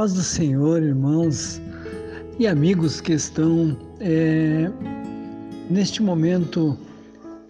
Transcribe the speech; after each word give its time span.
paz 0.00 0.14
do 0.14 0.22
Senhor, 0.22 0.82
irmãos 0.82 1.60
e 2.38 2.46
amigos 2.46 3.02
que 3.02 3.12
estão 3.12 3.76
é, 4.00 4.70
neste 5.68 6.02
momento, 6.02 6.74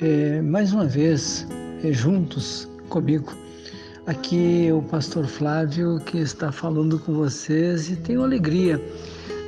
é, 0.01 0.43
mais 0.43 0.73
uma 0.73 0.85
vez, 0.85 1.47
é, 1.85 1.93
juntos 1.93 2.69
comigo. 2.89 3.33
Aqui 4.05 4.67
é 4.67 4.75
o 4.75 4.83
pastor 4.83 5.29
Flávio 5.29 6.01
que 6.01 6.19
está 6.19 6.51
falando 6.51 6.99
com 6.99 7.15
vocês 7.15 7.89
e 7.89 7.95
tenho 7.95 8.25
alegria 8.25 8.83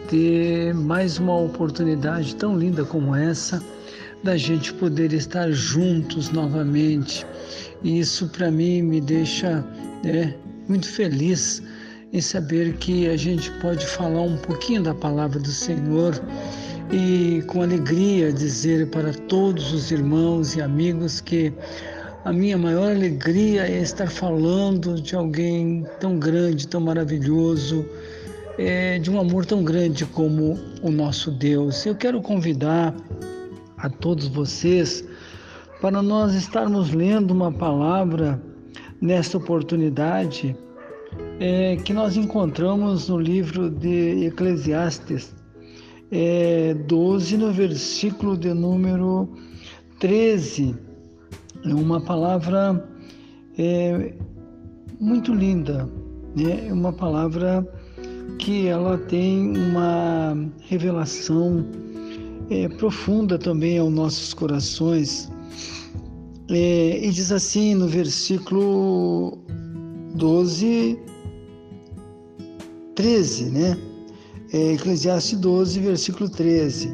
de 0.08 0.72
mais 0.72 1.18
uma 1.18 1.36
oportunidade 1.36 2.36
tão 2.36 2.57
linda 2.57 2.84
como 2.84 3.16
essa 3.16 3.61
da 4.22 4.36
gente 4.36 4.72
poder 4.75 5.12
estar 5.12 5.50
juntos 5.50 6.30
novamente. 6.30 7.26
E 7.82 7.98
isso 7.98 8.29
para 8.29 8.48
mim 8.48 8.80
me 8.80 9.00
deixa 9.00 9.64
né, 10.04 10.36
muito 10.68 10.89
feliz 10.89 11.61
em 12.12 12.21
saber 12.21 12.75
que 12.75 13.08
a 13.08 13.16
gente 13.16 13.50
pode 13.52 13.86
falar 13.86 14.21
um 14.21 14.36
pouquinho 14.36 14.82
da 14.82 14.94
palavra 14.94 15.40
do 15.40 15.48
Senhor 15.48 16.22
e 16.93 17.43
com 17.46 17.62
alegria 17.62 18.30
dizer 18.30 18.88
para 18.90 19.14
todos 19.14 19.72
os 19.72 19.90
irmãos 19.90 20.54
e 20.54 20.61
amigos 20.61 21.22
que 21.22 21.52
a 22.25 22.32
minha 22.32 22.58
maior 22.58 22.90
alegria 22.90 23.66
é 23.66 23.80
estar 23.80 24.11
falando 24.11 25.00
de 25.00 25.16
alguém 25.16 25.86
tão 25.98 26.18
grande, 26.18 26.68
tão 26.68 26.82
maravilhoso, 26.82 27.85
é, 28.58 28.99
de 28.99 29.10
um 29.10 29.18
amor 29.18 29.46
tão 29.46 29.64
grande 29.64 30.04
como 30.04 30.60
o 30.82 30.90
nosso 30.90 31.30
Deus. 31.30 31.86
Eu 31.86 31.94
quero 31.94 32.20
convidar 32.20 32.94
a 33.78 33.88
todos 33.88 34.28
vocês 34.28 35.02
para 35.80 36.02
nós 36.02 36.34
estarmos 36.34 36.92
lendo 36.92 37.30
uma 37.30 37.50
palavra 37.50 38.41
nesta 39.00 39.38
oportunidade 39.38 40.55
é, 41.42 41.74
que 41.74 41.92
nós 41.92 42.16
encontramos 42.16 43.08
no 43.08 43.18
livro 43.18 43.68
de 43.68 44.26
Eclesiastes 44.26 45.34
é, 46.12 46.72
12, 46.72 47.36
no 47.36 47.52
versículo 47.52 48.36
de 48.36 48.54
número 48.54 49.28
13. 49.98 50.76
É 51.64 51.74
uma 51.74 52.00
palavra 52.00 52.88
é, 53.58 54.14
muito 55.00 55.34
linda, 55.34 55.88
né? 56.36 56.68
é 56.68 56.72
uma 56.72 56.92
palavra 56.92 57.66
que 58.38 58.68
ela 58.68 58.96
tem 58.96 59.56
uma 59.56 60.36
revelação 60.60 61.66
é, 62.50 62.68
profunda 62.68 63.36
também 63.36 63.78
aos 63.78 63.92
nossos 63.92 64.32
corações. 64.32 65.28
É, 66.48 67.04
e 67.04 67.10
diz 67.10 67.32
assim 67.32 67.74
no 67.74 67.88
versículo 67.88 69.38
12, 70.14 71.10
13, 72.94 73.44
né? 73.46 73.78
É, 74.52 74.72
Eclesiastes 74.74 75.38
12, 75.38 75.80
versículo 75.80 76.28
13. 76.28 76.92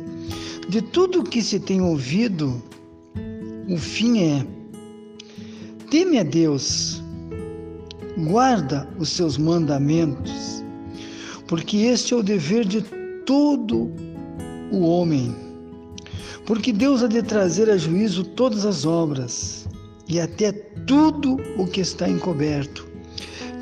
De 0.69 0.83
tudo 0.83 1.25
que 1.25 1.43
se 1.43 1.59
tem 1.59 1.81
ouvido, 1.81 2.63
o 3.69 3.77
fim 3.77 4.23
é: 4.23 4.47
teme 5.91 6.19
a 6.19 6.23
Deus, 6.23 7.03
guarda 8.17 8.89
os 8.99 9.09
seus 9.09 9.37
mandamentos, 9.39 10.65
porque 11.47 11.79
este 11.79 12.15
é 12.15 12.17
o 12.17 12.23
dever 12.23 12.65
de 12.65 12.83
todo 13.25 13.91
o 14.71 14.81
homem. 14.81 15.35
Porque 16.47 16.73
Deus 16.73 17.03
há 17.03 17.07
de 17.07 17.23
trazer 17.23 17.69
a 17.69 17.77
juízo 17.77 18.25
todas 18.25 18.65
as 18.65 18.87
obras 18.87 19.67
e 20.09 20.19
até 20.19 20.53
tudo 20.87 21.37
o 21.59 21.67
que 21.67 21.83
está 21.83 22.09
encoberto 22.09 22.89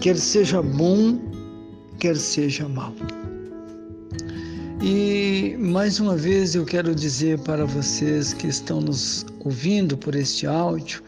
quer 0.01 0.17
seja 0.17 0.63
bom, 0.63 1.19
quer 1.99 2.17
seja 2.17 2.69
mal. 2.69 2.95
E 4.83 5.57
mais 5.59 5.99
uma 5.99 6.17
vez 6.17 6.55
eu 6.55 6.65
quero 6.65 6.95
dizer 6.95 7.39
para 7.41 7.65
vocês 7.65 8.35
que 8.35 8.47
estão 8.47 8.81
nos 8.81 9.25
ouvindo 9.41 9.97
por 9.97 10.15
este 10.15 10.47
áudio, 10.47 11.03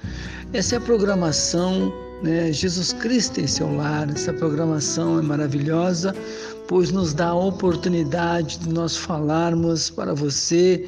essa 0.52 0.76
é 0.76 0.78
a 0.78 0.80
programação, 0.80 1.92
né? 2.22 2.50
Jesus 2.50 2.92
Cristo 2.94 3.40
em 3.40 3.46
seu 3.46 3.70
lar. 3.76 4.08
Essa 4.10 4.32
programação 4.32 5.18
é 5.18 5.22
maravilhosa, 5.22 6.14
pois 6.68 6.92
nos 6.92 7.14
dá 7.14 7.28
a 7.28 7.34
oportunidade 7.34 8.58
de 8.58 8.68
nós 8.68 8.96
falarmos 8.96 9.90
para 9.90 10.14
você 10.14 10.86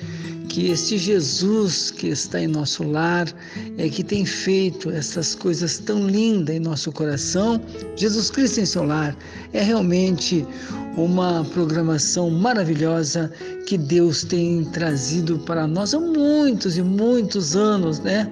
que 0.50 0.68
este 0.70 0.98
Jesus 0.98 1.90
que 1.90 2.08
está 2.08 2.40
em 2.40 2.46
nosso 2.46 2.84
lar 2.84 3.26
é 3.78 3.88
que 3.88 4.04
tem 4.04 4.26
feito 4.26 4.90
essas 4.90 5.34
coisas 5.34 5.78
tão 5.78 6.06
lindas 6.06 6.56
em 6.56 6.60
nosso 6.60 6.92
coração. 6.92 7.60
Jesus 7.96 8.30
Cristo 8.30 8.60
em 8.60 8.66
seu 8.66 8.84
lar 8.84 9.16
é 9.52 9.62
realmente 9.62 10.46
uma 10.96 11.44
programação 11.54 12.28
maravilhosa 12.30 13.32
que 13.66 13.78
Deus 13.78 14.22
tem 14.24 14.64
trazido 14.66 15.38
para 15.38 15.66
nós 15.66 15.94
há 15.94 16.00
muitos 16.00 16.76
e 16.76 16.82
muitos 16.82 17.56
anos, 17.56 18.00
né? 18.00 18.30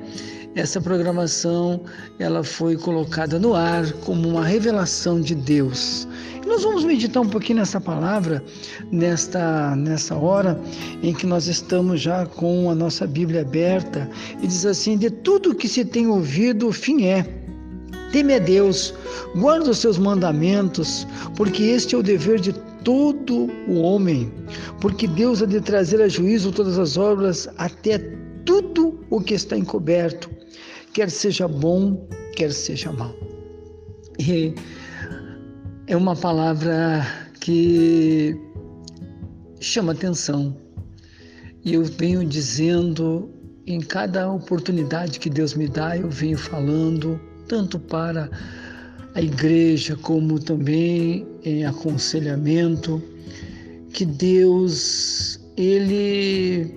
Essa 0.59 0.81
programação 0.81 1.81
ela 2.19 2.43
foi 2.43 2.77
colocada 2.77 3.39
no 3.39 3.55
ar 3.55 3.93
como 4.05 4.29
uma 4.29 4.45
revelação 4.45 5.21
de 5.21 5.33
Deus. 5.33 6.09
Nós 6.45 6.65
vamos 6.65 6.83
meditar 6.83 7.23
um 7.23 7.29
pouquinho 7.29 7.61
nessa 7.61 7.81
palavra, 7.81 8.43
nesta, 8.91 9.77
nessa 9.77 10.17
hora 10.17 10.61
em 11.01 11.15
que 11.15 11.27
nós 11.27 11.47
estamos 11.47 12.01
já 12.01 12.27
com 12.27 12.69
a 12.69 12.75
nossa 12.75 13.07
Bíblia 13.07 13.43
aberta, 13.43 14.11
e 14.43 14.49
diz 14.49 14.67
assim: 14.67 14.99
De 14.99 15.11
tudo 15.11 15.55
que 15.55 15.69
se 15.69 15.85
tem 15.85 16.09
ouvido, 16.09 16.67
o 16.67 16.73
fim 16.73 17.05
é. 17.05 17.25
Teme 18.11 18.35
a 18.35 18.41
Deus, 18.41 18.93
guarda 19.37 19.71
os 19.71 19.79
seus 19.79 19.97
mandamentos, 19.97 21.07
porque 21.37 21.63
este 21.63 21.95
é 21.95 21.99
o 21.99 22.03
dever 22.03 22.41
de 22.41 22.53
todo 22.83 23.49
o 23.69 23.81
homem, 23.81 24.33
porque 24.81 25.07
Deus 25.07 25.41
há 25.41 25.47
de 25.47 25.61
trazer 25.61 26.03
a 26.03 26.09
juízo 26.09 26.51
todas 26.51 26.81
as 26.81 26.97
obras, 26.97 27.49
até 27.59 27.99
tudo 28.45 28.99
o 29.09 29.21
que 29.21 29.35
está 29.35 29.57
encoberto, 29.57 30.38
quer 30.99 31.11
seja 31.13 31.47
bom, 31.47 32.09
quer 32.35 32.53
seja 32.53 32.91
mal. 32.91 33.15
E 34.19 34.53
é 35.87 35.97
uma 35.97 36.17
palavra 36.17 37.07
que 37.39 38.37
chama 39.61 39.93
atenção. 39.93 40.57
E 41.65 41.75
eu 41.75 41.85
venho 41.85 42.25
dizendo 42.25 43.31
em 43.65 43.79
cada 43.79 44.29
oportunidade 44.29 45.21
que 45.21 45.31
Deus 45.31 45.55
me 45.55 45.69
dá, 45.69 45.97
eu 45.97 46.11
venho 46.11 46.37
falando 46.37 47.21
tanto 47.47 47.79
para 47.79 48.29
a 49.15 49.23
igreja 49.23 49.95
como 49.95 50.41
também 50.41 51.25
em 51.45 51.65
aconselhamento 51.65 53.01
que 53.93 54.05
Deus 54.05 55.39
ele 55.57 56.75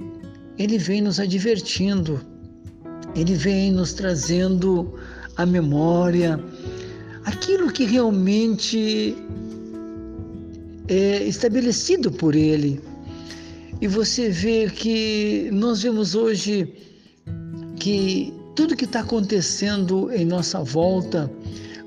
ele 0.59 0.77
vem 0.77 1.01
nos 1.01 1.19
advertindo, 1.19 2.21
ele 3.15 3.35
vem 3.35 3.71
nos 3.71 3.93
trazendo 3.93 4.93
a 5.37 5.45
memória 5.45 6.39
aquilo 7.25 7.71
que 7.71 7.85
realmente 7.85 9.15
é 10.87 11.23
estabelecido 11.23 12.11
por 12.11 12.35
Ele. 12.35 12.81
E 13.79 13.87
você 13.87 14.29
vê 14.29 14.69
que 14.69 15.49
nós 15.51 15.81
vemos 15.81 16.15
hoje 16.15 16.73
que 17.77 18.33
tudo 18.55 18.75
que 18.75 18.85
está 18.85 18.99
acontecendo 18.99 20.11
em 20.11 20.25
nossa 20.25 20.63
volta, 20.63 21.31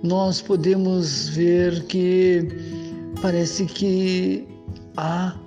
nós 0.02 0.40
podemos 0.40 1.28
ver 1.28 1.84
que 1.84 2.48
parece 3.22 3.64
que 3.66 4.44
há 4.96 5.38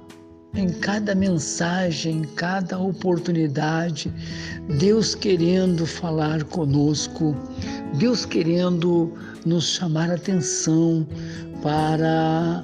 em 0.58 0.70
cada 0.70 1.14
mensagem, 1.14 2.18
em 2.18 2.24
cada 2.24 2.78
oportunidade, 2.80 4.12
Deus 4.80 5.16
querendo 5.16 5.86
falar 5.86 6.44
conosco, 6.46 7.36
Deus 7.96 8.26
querendo 8.26 9.14
nos 9.46 9.76
chamar 9.76 10.12
atenção 10.12 11.08
para 11.62 12.64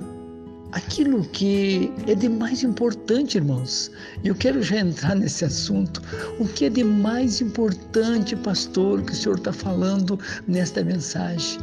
aquilo 0.71 1.23
que 1.25 1.91
é 2.07 2.15
de 2.15 2.27
mais 2.27 2.63
importante, 2.63 3.38
irmãos. 3.38 3.91
Eu 4.23 4.35
quero 4.35 4.62
já 4.62 4.77
entrar 4.77 5.15
nesse 5.15 5.45
assunto. 5.45 6.01
O 6.39 6.47
que 6.47 6.65
é 6.65 6.69
de 6.69 6.83
mais 6.83 7.41
importante, 7.41 8.35
pastor, 8.35 9.01
que 9.03 9.12
o 9.12 9.15
senhor 9.15 9.38
está 9.38 9.53
falando 9.53 10.19
nesta 10.47 10.83
mensagem? 10.83 11.59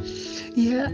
E 0.55 0.73
é 0.73 0.85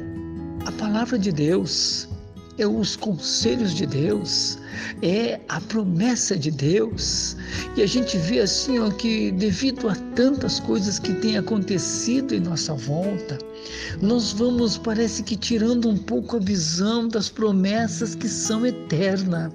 a 0.65 0.71
palavra 0.73 1.17
de 1.17 1.31
Deus 1.31 2.09
é 2.57 2.65
os 2.65 2.95
conselhos 2.95 3.73
de 3.73 3.85
Deus, 3.85 4.57
é 5.01 5.39
a 5.47 5.61
promessa 5.61 6.35
de 6.35 6.51
Deus. 6.51 7.35
E 7.75 7.81
a 7.81 7.85
gente 7.85 8.17
vê 8.17 8.39
assim 8.39 8.79
ó, 8.79 8.89
que 8.89 9.31
devido 9.31 9.87
a 9.87 9.95
tantas 10.15 10.59
coisas 10.59 10.99
que 10.99 11.13
têm 11.13 11.37
acontecido 11.37 12.33
em 12.33 12.39
nossa 12.39 12.73
volta, 12.73 13.37
nós 14.01 14.31
vamos, 14.31 14.77
parece 14.77 15.23
que 15.23 15.35
tirando 15.35 15.89
um 15.89 15.97
pouco 15.97 16.37
a 16.37 16.39
visão 16.39 17.07
das 17.07 17.29
promessas 17.29 18.15
que 18.15 18.27
são 18.27 18.65
eternas. 18.65 19.51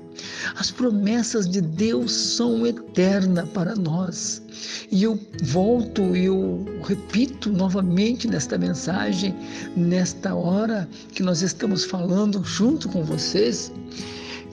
As 0.57 0.71
promessas 0.71 1.49
de 1.49 1.61
Deus 1.61 2.13
são 2.13 2.67
eternas 2.67 3.49
para 3.51 3.75
nós. 3.75 4.42
E 4.91 5.03
eu 5.03 5.19
volto, 5.43 6.03
eu 6.17 6.65
repito 6.85 7.51
novamente 7.51 8.29
nesta 8.29 8.59
mensagem, 8.59 9.35
nesta 9.77 10.35
hora 10.35 10.89
que 11.15 11.23
nós 11.23 11.43
estamos 11.43 11.85
falando 11.85 12.43
junto 12.45 12.89
com 12.89 13.05
vocês, 13.05 13.73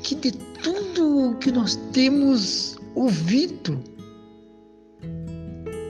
que 0.04 0.16
de 0.16 0.32
tudo 0.32 1.36
que 1.40 1.52
nós 1.52 1.76
temos 1.92 2.78
ouvido, 2.96 3.82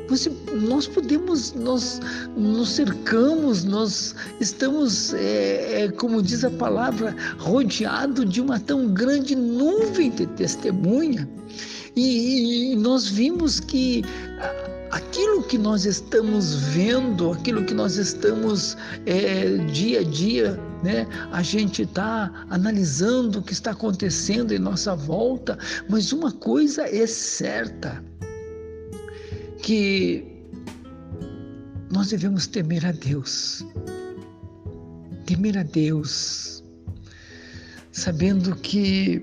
você, 0.09 0.31
nós 0.53 0.87
podemos, 0.87 1.53
nós 1.53 1.99
nos 2.35 2.69
cercamos, 2.69 3.63
nós 3.63 4.15
estamos, 4.39 5.13
é, 5.13 5.83
é, 5.83 5.91
como 5.91 6.21
diz 6.21 6.43
a 6.43 6.49
palavra, 6.49 7.15
rodeado 7.37 8.25
de 8.25 8.41
uma 8.41 8.59
tão 8.59 8.87
grande 8.93 9.35
nuvem 9.35 10.09
de 10.09 10.25
testemunha. 10.27 11.29
E, 11.95 12.71
e 12.71 12.75
nós 12.75 13.07
vimos 13.07 13.59
que 13.59 14.03
aquilo 14.91 15.43
que 15.43 15.57
nós 15.57 15.85
estamos 15.85 16.55
vendo, 16.55 17.31
aquilo 17.31 17.63
que 17.63 17.73
nós 17.73 17.97
estamos 17.97 18.77
é, 19.05 19.57
dia 19.71 19.99
a 19.99 20.03
dia, 20.03 20.59
né? 20.83 21.07
A 21.31 21.41
gente 21.41 21.83
está 21.83 22.31
analisando 22.49 23.39
o 23.39 23.41
que 23.41 23.53
está 23.53 23.71
acontecendo 23.71 24.53
em 24.53 24.59
nossa 24.59 24.95
volta, 24.95 25.57
mas 25.89 26.11
uma 26.11 26.31
coisa 26.31 26.83
é 26.83 27.05
certa, 27.05 28.03
que 29.61 30.25
nós 31.91 32.09
devemos 32.09 32.47
temer 32.47 32.85
a 32.85 32.91
Deus. 32.91 33.65
Temer 35.25 35.57
a 35.57 35.63
Deus, 35.63 36.63
sabendo 37.91 38.55
que 38.55 39.21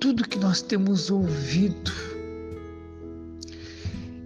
tudo 0.00 0.26
que 0.26 0.38
nós 0.38 0.62
temos 0.62 1.10
ouvido, 1.10 1.92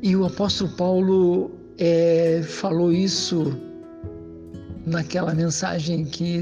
e 0.03 0.15
o 0.15 0.25
apóstolo 0.25 0.71
Paulo 0.71 1.51
é, 1.79 2.43
falou 2.45 2.93
isso 2.93 3.57
naquela 4.87 5.35
mensagem 5.35 6.05
que, 6.05 6.41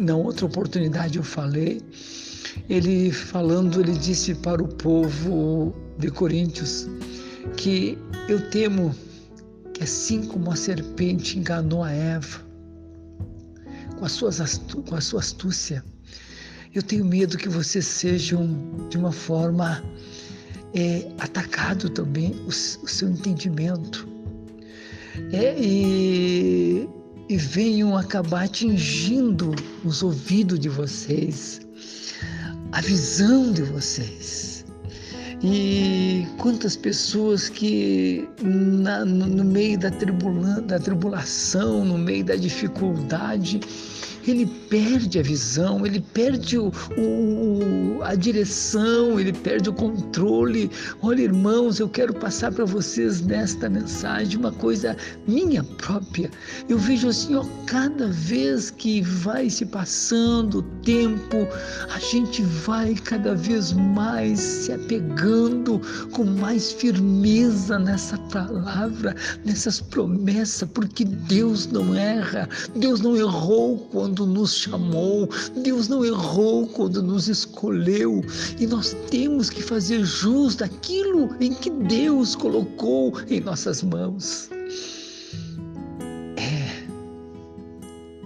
na 0.00 0.16
outra 0.16 0.46
oportunidade 0.46 1.16
eu 1.16 1.22
falei, 1.22 1.80
ele 2.68 3.12
falando, 3.12 3.80
ele 3.80 3.92
disse 3.92 4.34
para 4.34 4.62
o 4.62 4.66
povo 4.66 5.72
de 5.98 6.10
Coríntios 6.10 6.88
que 7.62 7.96
eu 8.28 8.50
temo 8.50 8.92
que 9.72 9.84
assim 9.84 10.26
como 10.26 10.50
a 10.50 10.56
serpente 10.56 11.38
enganou 11.38 11.84
a 11.84 11.92
Eva 11.92 12.42
com, 13.96 14.04
as 14.04 14.10
suas 14.10 14.60
com 14.84 14.96
a 14.96 15.00
sua 15.00 15.20
astúcia, 15.20 15.84
eu 16.74 16.82
tenho 16.82 17.04
medo 17.04 17.38
que 17.38 17.48
vocês 17.48 17.86
sejam 17.86 18.48
de 18.90 18.98
uma 18.98 19.12
forma 19.12 19.80
é, 20.74 21.08
atacado 21.20 21.88
também 21.88 22.32
o, 22.44 22.48
o 22.48 22.52
seu 22.52 23.08
entendimento 23.08 24.08
é, 25.32 25.54
e, 25.56 26.88
e 27.28 27.36
venham 27.36 27.96
acabar 27.96 28.46
atingindo 28.46 29.54
os 29.84 30.02
ouvidos 30.02 30.58
de 30.58 30.68
vocês, 30.68 31.60
a 32.72 32.80
visão 32.80 33.52
de 33.52 33.62
vocês. 33.62 34.51
E 35.44 36.24
quantas 36.38 36.76
pessoas 36.76 37.48
que 37.48 38.28
na, 38.40 39.04
no, 39.04 39.26
no, 39.26 39.44
meio 39.44 39.76
da, 39.76 39.90
tribula, 39.90 40.60
da 40.60 40.78
tribulação, 40.78 41.84
no 41.84 41.98
meio 41.98 42.24
da 42.24 42.36
dificuldade, 42.36 43.60
ele 44.26 44.46
perde 44.68 45.18
a 45.18 45.22
visão, 45.22 45.84
ele 45.84 46.00
perde 46.00 46.58
o, 46.58 46.72
o, 46.96 48.00
a 48.02 48.14
direção, 48.14 49.18
ele 49.18 49.32
perde 49.32 49.68
o 49.68 49.72
controle. 49.72 50.70
Olha, 51.02 51.22
irmãos, 51.22 51.80
eu 51.80 51.88
quero 51.88 52.14
passar 52.14 52.52
para 52.52 52.64
vocês 52.64 53.20
nesta 53.20 53.68
mensagem 53.68 54.38
uma 54.38 54.52
coisa 54.52 54.96
minha 55.26 55.64
própria. 55.64 56.30
Eu 56.68 56.78
vejo 56.78 57.08
assim, 57.08 57.34
ó, 57.34 57.44
cada 57.66 58.08
vez 58.08 58.70
que 58.70 59.02
vai 59.02 59.50
se 59.50 59.66
passando 59.66 60.58
o 60.58 60.62
tempo, 60.82 61.48
a 61.94 61.98
gente 61.98 62.42
vai 62.42 62.94
cada 62.94 63.34
vez 63.34 63.72
mais 63.72 64.38
se 64.38 64.72
apegando 64.72 65.80
com 66.12 66.24
mais 66.24 66.72
firmeza 66.72 67.78
nessa 67.78 68.16
palavra, 68.18 69.14
nessas 69.44 69.80
promessas, 69.80 70.68
porque 70.72 71.04
Deus 71.04 71.66
não 71.66 71.94
erra, 71.94 72.48
Deus 72.76 73.00
não 73.00 73.16
errou 73.16 73.78
quando 73.90 74.11
quando 74.12 74.26
nos 74.26 74.54
chamou, 74.54 75.26
Deus 75.62 75.88
não 75.88 76.04
errou 76.04 76.66
quando 76.66 77.02
nos 77.02 77.28
escolheu, 77.28 78.22
e 78.60 78.66
nós 78.66 78.94
temos 79.10 79.48
que 79.48 79.62
fazer 79.62 80.04
jus 80.04 80.54
daquilo 80.54 81.34
em 81.40 81.54
que 81.54 81.70
Deus 81.70 82.36
colocou 82.36 83.14
em 83.30 83.40
nossas 83.40 83.82
mãos. 83.82 84.50
É, 86.36 86.84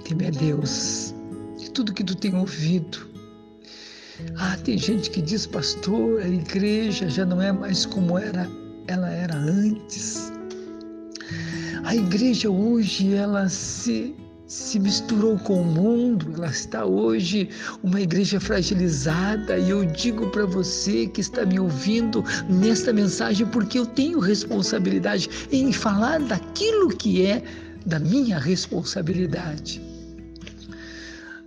teme 0.03 0.27
a 0.27 0.31
Deus 0.31 1.15
de 1.57 1.71
tudo 1.71 1.95
que 1.95 2.03
tu 2.03 2.17
tem 2.17 2.35
ouvido. 2.35 3.07
Ah, 4.39 4.57
tem 4.65 4.77
gente 4.77 5.09
que 5.11 5.23
diz, 5.23 5.47
pastor, 5.47 6.21
a 6.21 6.29
igreja 6.29 7.09
já 7.09 7.25
não 7.25 7.41
é 7.41 7.53
mais 7.53 7.87
como 7.87 8.19
era, 8.19 8.51
ela 8.89 9.09
era 9.09 9.37
antes. 9.37 10.33
A 11.85 11.95
igreja 11.95 12.51
hoje 12.51 13.15
ela 13.15 13.49
se 13.49 14.17
se 14.47 14.79
misturou 14.79 15.37
com 15.41 15.63
o 15.63 15.65
mundo, 15.65 16.33
ela 16.37 16.47
está 16.47 16.85
hoje 16.85 17.49
uma 17.83 18.01
igreja 18.01 18.39
fragilizada 18.39 19.59
e 19.59 19.71
eu 19.71 19.85
digo 19.85 20.31
para 20.31 20.47
você 20.47 21.09
que 21.09 21.21
está 21.21 21.45
me 21.45 21.59
ouvindo 21.59 22.25
nesta 22.49 22.93
mensagem 22.93 23.45
porque 23.49 23.79
eu 23.79 23.87
tenho 23.87 24.21
responsabilidade 24.21 25.29
em 25.51 25.73
falar 25.73 26.21
daquilo 26.21 26.89
que 26.97 27.27
é 27.27 27.43
da 27.85 27.99
minha 27.99 28.39
responsabilidade. 28.39 29.83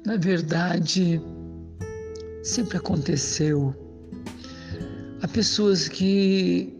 Na 0.06 0.18
verdade, 0.18 1.22
sempre 2.44 2.78
aconteceu. 2.78 3.74
Há 5.22 5.28
pessoas 5.28 5.88
que 5.88 6.74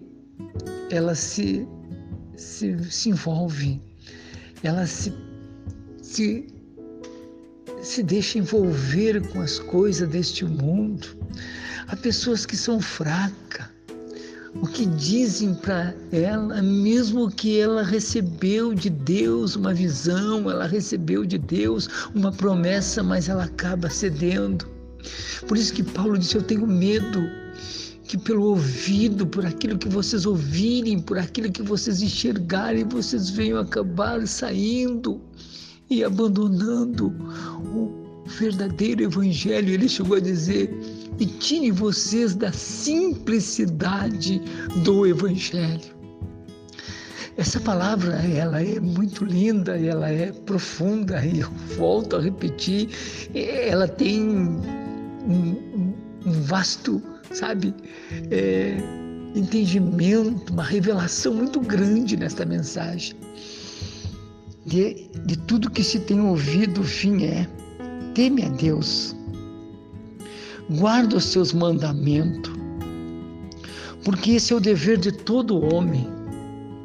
elas 0.90 1.20
se, 1.20 1.68
se, 2.36 2.78
se 2.92 3.10
envolvem, 3.10 3.82
elas 4.64 4.90
se 4.90 5.29
se, 6.10 6.48
se 7.84 8.02
deixa 8.02 8.40
envolver 8.40 9.22
com 9.28 9.42
as 9.42 9.60
coisas 9.60 10.10
deste 10.10 10.44
mundo. 10.44 11.08
Há 11.88 11.96
pessoas 11.96 12.46
que 12.46 12.58
são 12.58 12.82
fracas. 12.82 13.68
O 14.56 14.66
que 14.66 14.88
dizem 14.88 15.54
para 15.54 15.94
ela, 16.12 16.60
mesmo 16.64 17.30
que 17.30 17.60
ela 17.60 17.84
recebeu 17.84 18.74
de 18.74 18.90
Deus 18.90 19.56
uma 19.56 19.72
visão, 19.72 20.50
ela 20.50 20.66
recebeu 20.66 21.24
de 21.24 21.38
Deus 21.38 21.88
uma 22.16 22.32
promessa, 22.32 23.04
mas 23.04 23.30
ela 23.30 23.44
acaba 23.44 23.92
cedendo. 23.92 24.68
Por 25.48 25.56
isso 25.56 25.72
que 25.72 25.84
Paulo 25.84 26.18
disse: 26.18 26.36
Eu 26.36 26.42
tenho 26.42 26.66
medo 26.66 27.22
que 28.06 28.18
pelo 28.18 28.46
ouvido, 28.46 29.28
por 29.28 29.46
aquilo 29.46 29.78
que 29.78 29.88
vocês 29.88 30.26
ouvirem, 30.26 31.00
por 31.00 31.20
aquilo 31.20 31.52
que 31.52 31.62
vocês 31.62 32.02
enxergarem, 32.02 32.84
vocês 32.86 33.30
venham 33.30 33.60
acabar 33.60 34.26
saindo 34.26 35.22
e 35.90 36.04
abandonando 36.04 37.08
o 37.74 38.24
verdadeiro 38.26 39.04
evangelho. 39.04 39.74
Ele 39.74 39.90
chegou 39.90 40.18
a 40.18 40.20
dizer: 40.20 40.72
e 41.20 41.26
tire 41.26 41.72
vocês 41.72 42.36
da 42.36 42.52
simplicidade 42.52 44.42
do 44.84 45.06
evangelho. 45.06 46.00
Essa 47.38 47.60
palavra, 47.60 48.16
ela 48.16 48.62
é 48.62 48.80
muito 48.80 49.24
linda, 49.24 49.80
ela 49.80 50.10
é 50.10 50.32
profunda, 50.32 51.26
e 51.26 51.40
eu 51.40 51.50
volto 51.78 52.18
a 52.18 52.22
repetir, 52.22 52.90
ela 53.34 53.88
tem 53.88 54.30
um, 54.30 55.94
um 56.26 56.32
vasto, 56.42 57.02
sabe, 57.32 57.74
é, 58.30 58.78
entendimento, 59.34 60.52
uma 60.52 60.64
revelação 60.64 61.34
muito 61.34 61.62
grande 61.62 62.18
nesta 62.18 62.46
mensagem 62.46 63.16
de, 64.70 65.10
de 65.26 65.36
tudo 65.36 65.70
que 65.70 65.84
se 65.84 66.00
tem 66.00 66.22
ouvido, 66.22 66.82
o 66.82 66.84
fim 66.84 67.26
é: 67.26 67.48
teme 68.14 68.46
a 68.46 68.50
Deus, 68.50 69.16
guarda 70.70 71.18
os 71.18 71.26
seus 71.26 71.52
mandamentos, 71.52 72.54
porque 74.06 74.32
esse 74.32 74.54
é 74.54 74.56
o 74.56 74.60
dever 74.60 74.98
de 74.98 75.12
todo 75.12 75.60
homem. 75.74 76.08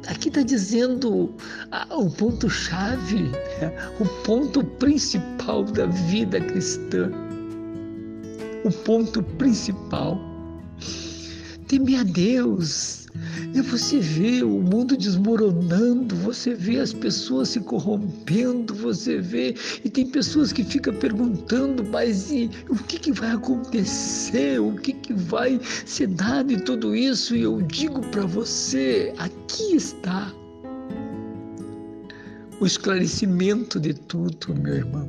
Aqui 0.07 0.27
está 0.27 0.41
dizendo 0.41 1.33
ah, 1.71 1.87
o 1.91 2.09
ponto-chave, 2.11 3.31
o 3.99 4.05
ponto 4.23 4.63
principal 4.63 5.63
da 5.63 5.87
vida 5.87 6.39
cristã. 6.41 7.11
O 8.63 8.71
ponto 8.71 9.23
principal. 9.23 10.19
Teme 11.67 11.95
a 11.95 12.03
Deus, 12.03 13.04
E 13.53 13.61
você 13.61 13.99
vê 13.99 14.43
o 14.43 14.61
mundo 14.61 14.97
desmoronando, 14.97 16.15
você 16.15 16.53
vê 16.53 16.79
as 16.79 16.91
pessoas 16.91 17.49
se 17.49 17.59
corrompendo, 17.61 18.73
você 18.73 19.19
vê. 19.19 19.55
E 19.83 19.89
tem 19.89 20.05
pessoas 20.05 20.51
que 20.51 20.63
ficam 20.63 20.93
perguntando, 20.93 21.83
mas 21.83 22.31
e, 22.31 22.49
o 22.69 22.75
que, 22.75 22.99
que 22.99 23.11
vai 23.11 23.31
acontecer? 23.31 24.59
O 24.59 24.73
que, 24.75 24.93
que 24.93 25.13
vai 25.13 25.59
ser 25.85 26.07
dado 26.07 26.51
em 26.51 26.59
tudo 26.59 26.95
isso? 26.95 27.35
E 27.35 27.43
eu 27.43 27.61
digo 27.61 28.01
para 28.07 28.25
você: 28.25 29.13
aqui 29.17 29.75
está 29.75 30.33
o 32.59 32.65
esclarecimento 32.65 33.79
de 33.79 33.93
tudo, 33.93 34.53
meu 34.55 34.75
irmão. 34.75 35.07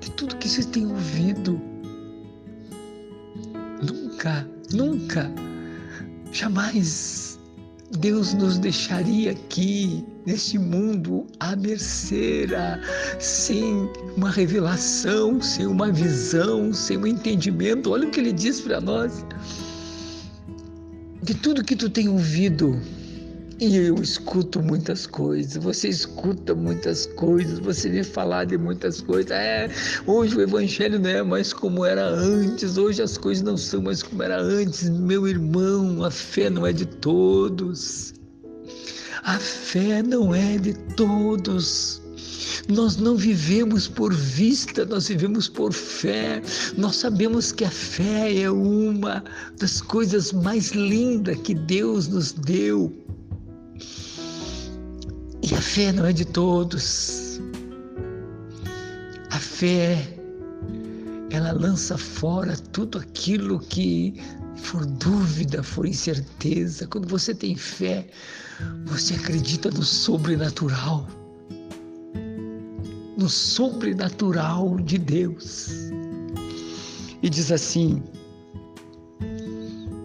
De 0.00 0.10
tudo 0.12 0.36
que 0.36 0.48
você 0.48 0.64
tem 0.64 0.86
ouvido. 0.86 1.60
Nunca, 3.82 4.48
nunca 4.72 5.30
Jamais 6.32 7.36
Deus 7.98 8.34
nos 8.34 8.58
deixaria 8.58 9.30
aqui, 9.30 10.04
neste 10.26 10.58
mundo, 10.58 11.26
à 11.38 11.54
mercê, 11.54 12.46
sem 13.20 13.88
uma 14.16 14.30
revelação, 14.30 15.40
sem 15.40 15.66
uma 15.66 15.92
visão, 15.92 16.72
sem 16.72 16.98
um 16.98 17.06
entendimento. 17.06 17.92
Olha 17.92 18.08
o 18.08 18.10
que 18.10 18.18
ele 18.18 18.32
diz 18.32 18.60
para 18.60 18.80
nós. 18.80 19.24
De 21.22 21.34
tudo 21.34 21.64
que 21.64 21.76
tu 21.76 21.88
tem 21.88 22.08
ouvido, 22.08 22.80
e 23.58 23.76
eu 23.76 23.94
escuto 24.02 24.62
muitas 24.62 25.06
coisas, 25.06 25.56
você 25.56 25.88
escuta 25.88 26.54
muitas 26.54 27.06
coisas, 27.06 27.58
você 27.58 27.88
vê 27.88 28.04
falar 28.04 28.44
de 28.44 28.58
muitas 28.58 29.00
coisas. 29.00 29.30
É, 29.30 29.70
hoje 30.06 30.36
o 30.36 30.42
evangelho 30.42 30.98
não 30.98 31.08
é 31.08 31.22
mais 31.22 31.54
como 31.54 31.84
era 31.84 32.06
antes, 32.06 32.76
hoje 32.76 33.02
as 33.02 33.16
coisas 33.16 33.42
não 33.42 33.56
são 33.56 33.80
mais 33.80 34.02
como 34.02 34.22
era 34.22 34.40
antes. 34.40 34.90
Meu 34.90 35.26
irmão, 35.26 36.04
a 36.04 36.10
fé 36.10 36.50
não 36.50 36.66
é 36.66 36.72
de 36.72 36.84
todos. 36.84 38.12
A 39.22 39.38
fé 39.38 40.02
não 40.02 40.34
é 40.34 40.58
de 40.58 40.74
todos. 40.94 42.02
Nós 42.68 42.96
não 42.98 43.16
vivemos 43.16 43.88
por 43.88 44.12
vista, 44.12 44.84
nós 44.84 45.08
vivemos 45.08 45.48
por 45.48 45.72
fé. 45.72 46.42
Nós 46.76 46.96
sabemos 46.96 47.52
que 47.52 47.64
a 47.64 47.70
fé 47.70 48.38
é 48.38 48.50
uma 48.50 49.24
das 49.58 49.80
coisas 49.80 50.30
mais 50.32 50.72
lindas 50.72 51.38
que 51.38 51.54
Deus 51.54 52.08
nos 52.08 52.32
deu 52.32 52.92
fé 55.76 55.92
não 55.92 56.06
é 56.06 56.12
de 56.14 56.24
todos. 56.24 57.38
A 59.30 59.38
fé, 59.38 60.08
ela 61.28 61.52
lança 61.52 61.98
fora 61.98 62.56
tudo 62.72 62.96
aquilo 62.96 63.60
que 63.60 64.14
for 64.56 64.86
dúvida, 64.86 65.62
for 65.62 65.84
incerteza. 65.84 66.86
Quando 66.86 67.06
você 67.06 67.34
tem 67.34 67.54
fé, 67.54 68.06
você 68.86 69.16
acredita 69.16 69.70
no 69.70 69.82
sobrenatural. 69.82 71.06
No 73.18 73.28
sobrenatural 73.28 74.78
de 74.80 74.96
Deus. 74.96 75.68
E 77.22 77.28
diz 77.28 77.52
assim: 77.52 78.02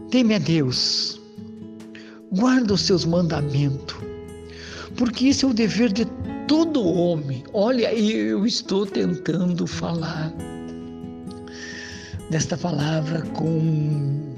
teme 0.10 0.36
a 0.36 0.40
Deus, 0.40 1.18
guarda 2.30 2.74
os 2.74 2.82
seus 2.82 3.06
mandamentos 3.06 4.11
porque 4.96 5.28
isso 5.28 5.46
é 5.46 5.50
o 5.50 5.54
dever 5.54 5.92
de 5.92 6.06
todo 6.48 6.84
homem. 6.84 7.44
Olha, 7.54 7.94
eu 7.94 8.46
estou 8.46 8.86
tentando 8.86 9.66
falar 9.66 10.34
desta 12.30 12.58
palavra 12.58 13.22
com 13.34 14.36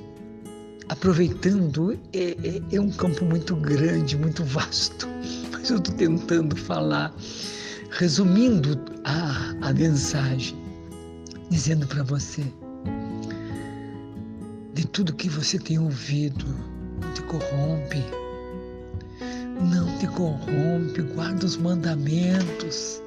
aproveitando 0.89 1.97
é, 2.13 2.35
é, 2.43 2.61
é, 2.71 2.81
um 2.81 2.91
campo 2.91 3.25
muito 3.25 3.55
grande, 3.55 4.17
muito 4.17 4.43
vasto, 4.43 5.07
mas 5.51 5.69
eu 5.69 5.77
estou 5.77 5.93
tentando 5.95 6.55
falar, 6.55 7.13
resumindo 7.91 8.79
a, 9.03 9.55
a 9.61 9.73
mensagem, 9.73 10.57
dizendo 11.49 11.87
para 11.87 12.03
você 12.03 12.43
de 14.73 14.87
tudo 14.87 15.13
que 15.13 15.29
você 15.29 15.57
tem 15.57 15.79
ouvido, 15.79 16.45
te 17.13 17.21
corrompe 17.23 18.03
não 19.61 19.87
corrompe, 20.07 21.01
guarda 21.13 21.45
os 21.45 21.57
mandamentos. 21.57 23.01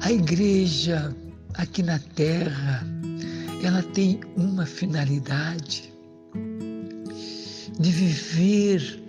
A 0.00 0.10
igreja 0.12 1.14
aqui 1.54 1.82
na 1.82 1.98
terra, 1.98 2.86
ela 3.62 3.82
tem 3.82 4.20
uma 4.36 4.66
finalidade 4.66 5.92
de 7.78 7.90
viver 7.90 9.02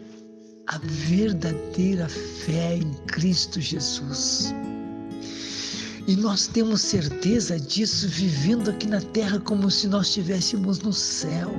a 0.67 0.77
verdadeira 0.79 2.07
fé 2.09 2.77
em 2.77 2.93
Cristo 3.07 3.59
Jesus. 3.59 4.53
E 6.05 6.15
nós 6.15 6.47
temos 6.47 6.81
certeza 6.81 7.59
disso 7.59 8.07
vivendo 8.09 8.69
aqui 8.69 8.87
na 8.87 8.99
terra 8.99 9.39
como 9.39 9.71
se 9.71 9.87
nós 9.87 10.07
estivéssemos 10.07 10.79
no 10.79 10.91
céu. 10.91 11.49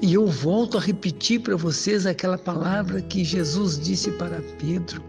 E 0.00 0.14
eu 0.14 0.26
volto 0.26 0.78
a 0.78 0.80
repetir 0.80 1.40
para 1.40 1.56
vocês 1.56 2.06
aquela 2.06 2.38
palavra 2.38 3.02
que 3.02 3.24
Jesus 3.24 3.78
disse 3.78 4.10
para 4.12 4.40
Pedro. 4.58 5.02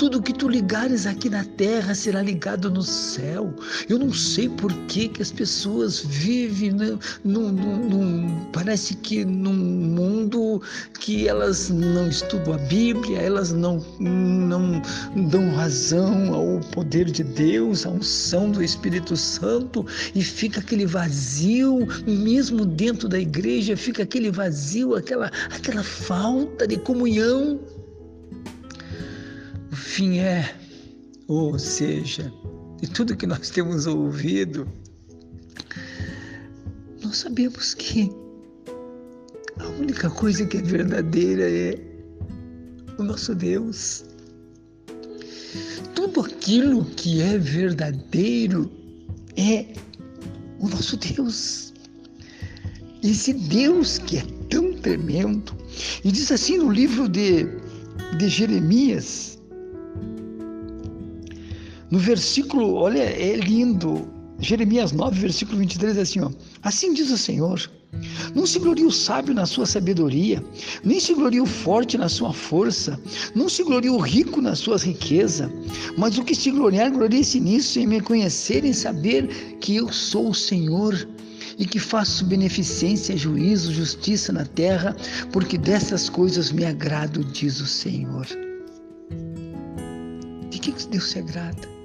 Tudo 0.00 0.22
que 0.22 0.32
tu 0.32 0.48
ligares 0.48 1.04
aqui 1.04 1.28
na 1.28 1.44
terra 1.44 1.94
será 1.94 2.22
ligado 2.22 2.70
no 2.70 2.82
céu. 2.82 3.52
Eu 3.86 3.98
não 3.98 4.10
sei 4.10 4.48
por 4.48 4.72
que, 4.86 5.08
que 5.08 5.20
as 5.20 5.30
pessoas 5.30 6.00
vivem 6.00 6.72
né, 6.72 6.98
num, 7.22 7.52
num, 7.52 7.88
num, 7.90 8.44
parece 8.50 8.94
que 8.94 9.26
num 9.26 9.52
mundo 9.52 10.62
que 11.00 11.28
elas 11.28 11.68
não 11.68 12.08
estudam 12.08 12.54
a 12.54 12.56
Bíblia, 12.56 13.18
elas 13.18 13.52
não, 13.52 13.84
não 13.98 14.80
dão 15.28 15.50
razão 15.50 16.32
ao 16.32 16.60
poder 16.70 17.04
de 17.04 17.22
Deus, 17.22 17.84
à 17.84 17.90
unção 17.90 18.50
do 18.50 18.64
Espírito 18.64 19.14
Santo, 19.18 19.84
e 20.14 20.22
fica 20.24 20.60
aquele 20.60 20.86
vazio, 20.86 21.86
mesmo 22.06 22.64
dentro 22.64 23.06
da 23.06 23.18
igreja, 23.18 23.76
fica 23.76 24.04
aquele 24.04 24.30
vazio, 24.30 24.94
aquela, 24.94 25.30
aquela 25.50 25.82
falta 25.82 26.66
de 26.66 26.78
comunhão 26.78 27.60
fim 29.80 30.18
é, 30.18 30.54
ou 31.26 31.58
seja, 31.58 32.32
de 32.80 32.88
tudo 32.90 33.16
que 33.16 33.26
nós 33.26 33.50
temos 33.50 33.86
ouvido, 33.86 34.68
nós 37.02 37.16
sabemos 37.16 37.74
que 37.74 38.10
a 39.58 39.66
única 39.68 40.10
coisa 40.10 40.46
que 40.46 40.58
é 40.58 40.62
verdadeira 40.62 41.50
é 41.50 41.78
o 42.98 43.02
nosso 43.02 43.34
Deus. 43.34 44.04
Tudo 45.94 46.20
aquilo 46.20 46.84
que 46.84 47.22
é 47.22 47.38
verdadeiro 47.38 48.70
é 49.36 49.66
o 50.58 50.68
nosso 50.68 50.96
Deus. 50.96 51.72
Esse 53.02 53.32
Deus 53.32 53.98
que 53.98 54.18
é 54.18 54.24
tão 54.50 54.74
tremendo. 54.74 55.52
E 56.04 56.12
diz 56.12 56.30
assim 56.30 56.58
no 56.58 56.70
livro 56.70 57.08
de, 57.08 57.46
de 58.18 58.28
Jeremias, 58.28 59.39
no 61.90 61.98
versículo, 61.98 62.74
olha, 62.74 63.02
é 63.02 63.34
lindo. 63.36 64.08
Jeremias 64.38 64.92
9, 64.92 65.20
versículo 65.20 65.58
23 65.58 65.98
é 65.98 66.00
assim, 66.00 66.20
ó. 66.20 66.30
Assim 66.62 66.94
diz 66.94 67.10
o 67.10 67.18
Senhor: 67.18 67.70
Não 68.34 68.46
se 68.46 68.58
glorie 68.58 68.86
o 68.86 68.90
sábio 68.90 69.34
na 69.34 69.44
sua 69.44 69.66
sabedoria, 69.66 70.42
nem 70.82 70.98
se 70.98 71.12
glorie 71.12 71.40
o 71.40 71.46
forte 71.46 71.98
na 71.98 72.08
sua 72.08 72.32
força, 72.32 72.98
não 73.34 73.48
se 73.48 73.62
glorie 73.62 73.90
o 73.90 73.98
rico 73.98 74.40
na 74.40 74.54
sua 74.54 74.78
riqueza, 74.78 75.52
mas 75.98 76.16
o 76.16 76.24
que 76.24 76.34
se 76.34 76.50
gloriar, 76.50 76.90
glorie-se 76.90 77.38
nisso, 77.38 77.78
em 77.78 77.86
me 77.86 78.00
conhecer, 78.00 78.64
em 78.64 78.72
saber 78.72 79.26
que 79.60 79.76
eu 79.76 79.92
sou 79.92 80.30
o 80.30 80.34
Senhor 80.34 81.06
e 81.58 81.66
que 81.66 81.78
faço 81.78 82.24
beneficência, 82.24 83.16
juízo, 83.18 83.74
justiça 83.74 84.32
na 84.32 84.46
terra, 84.46 84.96
porque 85.32 85.58
dessas 85.58 86.08
coisas 86.08 86.50
me 86.50 86.64
agrado, 86.64 87.22
diz 87.22 87.60
o 87.60 87.66
Senhor. 87.66 88.26
De 90.48 90.58
que 90.58 90.72
Deus 90.88 91.10
se 91.10 91.18
agrada? 91.18 91.79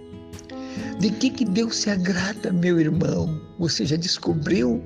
De 1.00 1.10
que, 1.12 1.30
que 1.30 1.46
Deus 1.46 1.76
se 1.78 1.90
agrada, 1.90 2.52
meu 2.52 2.80
irmão? 2.80 3.42
Você 3.60 3.86
já 3.86 3.96
descobriu? 3.96 4.82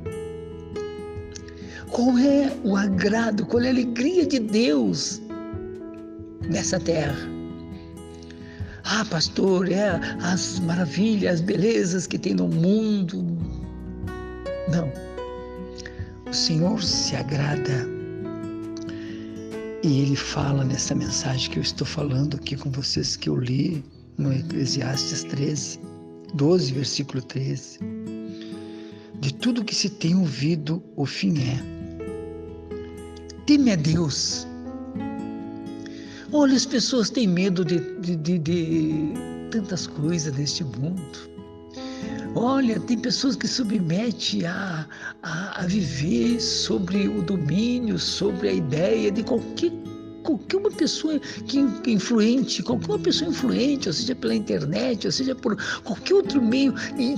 Qual 1.91 2.17
é 2.17 2.51
o 2.63 2.75
agrado, 2.75 3.45
qual 3.45 3.63
é 3.63 3.67
a 3.67 3.71
alegria 3.71 4.25
de 4.25 4.39
Deus 4.39 5.21
nessa 6.47 6.79
terra? 6.79 7.17
Ah, 8.83 9.05
pastor, 9.05 9.71
é 9.71 9.99
as 10.21 10.59
maravilhas, 10.59 11.35
as 11.35 11.41
belezas 11.41 12.07
que 12.07 12.17
tem 12.17 12.33
no 12.33 12.47
mundo. 12.47 13.23
Não. 14.71 14.91
O 16.27 16.33
Senhor 16.33 16.81
se 16.81 17.15
agrada 17.15 17.87
e 19.83 20.01
Ele 20.01 20.15
fala 20.15 20.65
nessa 20.65 20.93
mensagem 20.93 21.49
que 21.49 21.57
eu 21.57 21.63
estou 21.63 21.87
falando 21.87 22.35
aqui 22.35 22.55
com 22.57 22.69
vocês, 22.69 23.15
que 23.15 23.29
eu 23.29 23.37
li 23.37 23.83
no 24.17 24.33
Eclesiastes 24.33 25.23
13, 25.23 25.79
12, 26.33 26.73
versículo 26.73 27.21
13. 27.21 27.79
De 29.19 29.33
tudo 29.33 29.63
que 29.63 29.75
se 29.75 29.89
tem 29.89 30.15
ouvido, 30.15 30.81
o 30.95 31.05
fim 31.05 31.33
é. 31.39 31.59
Teme 33.45 33.71
a 33.71 33.75
Deus. 33.75 34.47
Olha, 36.31 36.55
as 36.55 36.65
pessoas 36.65 37.09
têm 37.09 37.27
medo 37.27 37.65
de, 37.65 37.79
de, 37.99 38.15
de, 38.15 38.37
de 38.37 39.13
tantas 39.51 39.87
coisas 39.87 40.35
neste 40.37 40.63
mundo. 40.63 41.29
Olha, 42.35 42.79
tem 42.79 42.97
pessoas 42.97 43.35
que 43.35 43.47
submetem 43.47 44.45
a, 44.45 44.87
a, 45.23 45.61
a, 45.61 45.65
viver 45.65 46.39
sobre 46.39 47.07
o 47.07 47.23
domínio, 47.23 47.97
sobre 47.97 48.49
a 48.49 48.53
ideia 48.53 49.11
de 49.11 49.23
qualquer 49.23 49.71
qualquer 50.23 50.57
uma 50.57 50.71
pessoa 50.71 51.19
que, 51.47 51.59
influente, 51.87 52.63
qualquer 52.63 52.89
uma 52.89 52.99
pessoa 52.99 53.29
influente, 53.29 53.87
ou 53.87 53.93
seja 53.93 54.15
pela 54.15 54.35
internet, 54.35 55.05
ou 55.05 55.11
seja 55.11 55.35
por 55.35 55.57
qualquer 55.83 56.13
outro 56.15 56.41
meio 56.41 56.73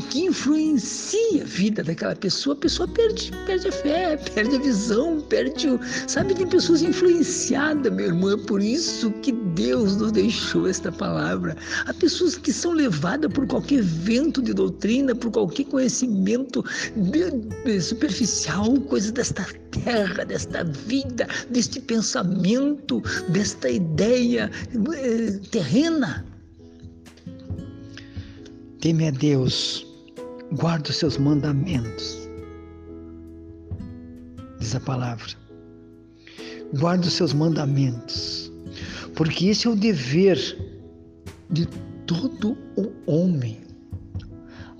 que 0.09 0.25
influencia 0.25 1.41
a 1.41 1.45
vida 1.45 1.83
daquela 1.83 2.15
pessoa, 2.15 2.55
a 2.55 2.59
pessoa 2.59 2.87
perde, 2.87 3.31
perde 3.45 3.67
a 3.67 3.71
fé, 3.71 4.17
perde 4.17 4.55
a 4.55 4.59
visão, 4.59 5.21
perde 5.21 5.67
o. 5.69 5.79
Sabe, 6.07 6.33
tem 6.33 6.47
pessoas 6.47 6.81
influenciadas, 6.81 7.91
meu 7.91 8.07
irmão, 8.07 8.31
é 8.31 8.37
por 8.37 8.61
isso 8.61 9.11
que 9.21 9.31
Deus 9.31 9.97
nos 9.97 10.11
deixou 10.11 10.67
esta 10.67 10.91
palavra. 10.91 11.55
Há 11.85 11.93
pessoas 11.93 12.37
que 12.37 12.51
são 12.51 12.73
levadas 12.73 13.31
por 13.31 13.47
qualquer 13.47 13.81
vento 13.81 14.41
de 14.41 14.53
doutrina, 14.53 15.15
por 15.15 15.31
qualquer 15.31 15.65
conhecimento 15.65 16.63
superficial, 17.81 18.79
coisa 18.81 19.11
desta 19.11 19.45
terra, 19.71 20.25
desta 20.25 20.63
vida, 20.63 21.27
deste 21.49 21.79
pensamento, 21.81 23.01
desta 23.29 23.69
ideia 23.69 24.49
eh, 24.95 25.39
terrena. 25.49 26.25
Teme 28.79 29.07
a 29.07 29.11
Deus, 29.11 29.85
guarda 30.53 30.89
os 30.89 30.97
seus 30.97 31.17
mandamentos. 31.17 32.29
Diz 34.59 34.75
a 34.75 34.79
palavra. 34.79 35.31
Guarda 36.79 37.05
os 37.05 37.13
seus 37.13 37.33
mandamentos, 37.33 38.51
porque 39.15 39.47
esse 39.47 39.67
é 39.67 39.69
o 39.69 39.75
dever 39.75 40.37
de 41.49 41.67
todo 42.05 42.57
o 42.77 42.91
homem 43.05 43.70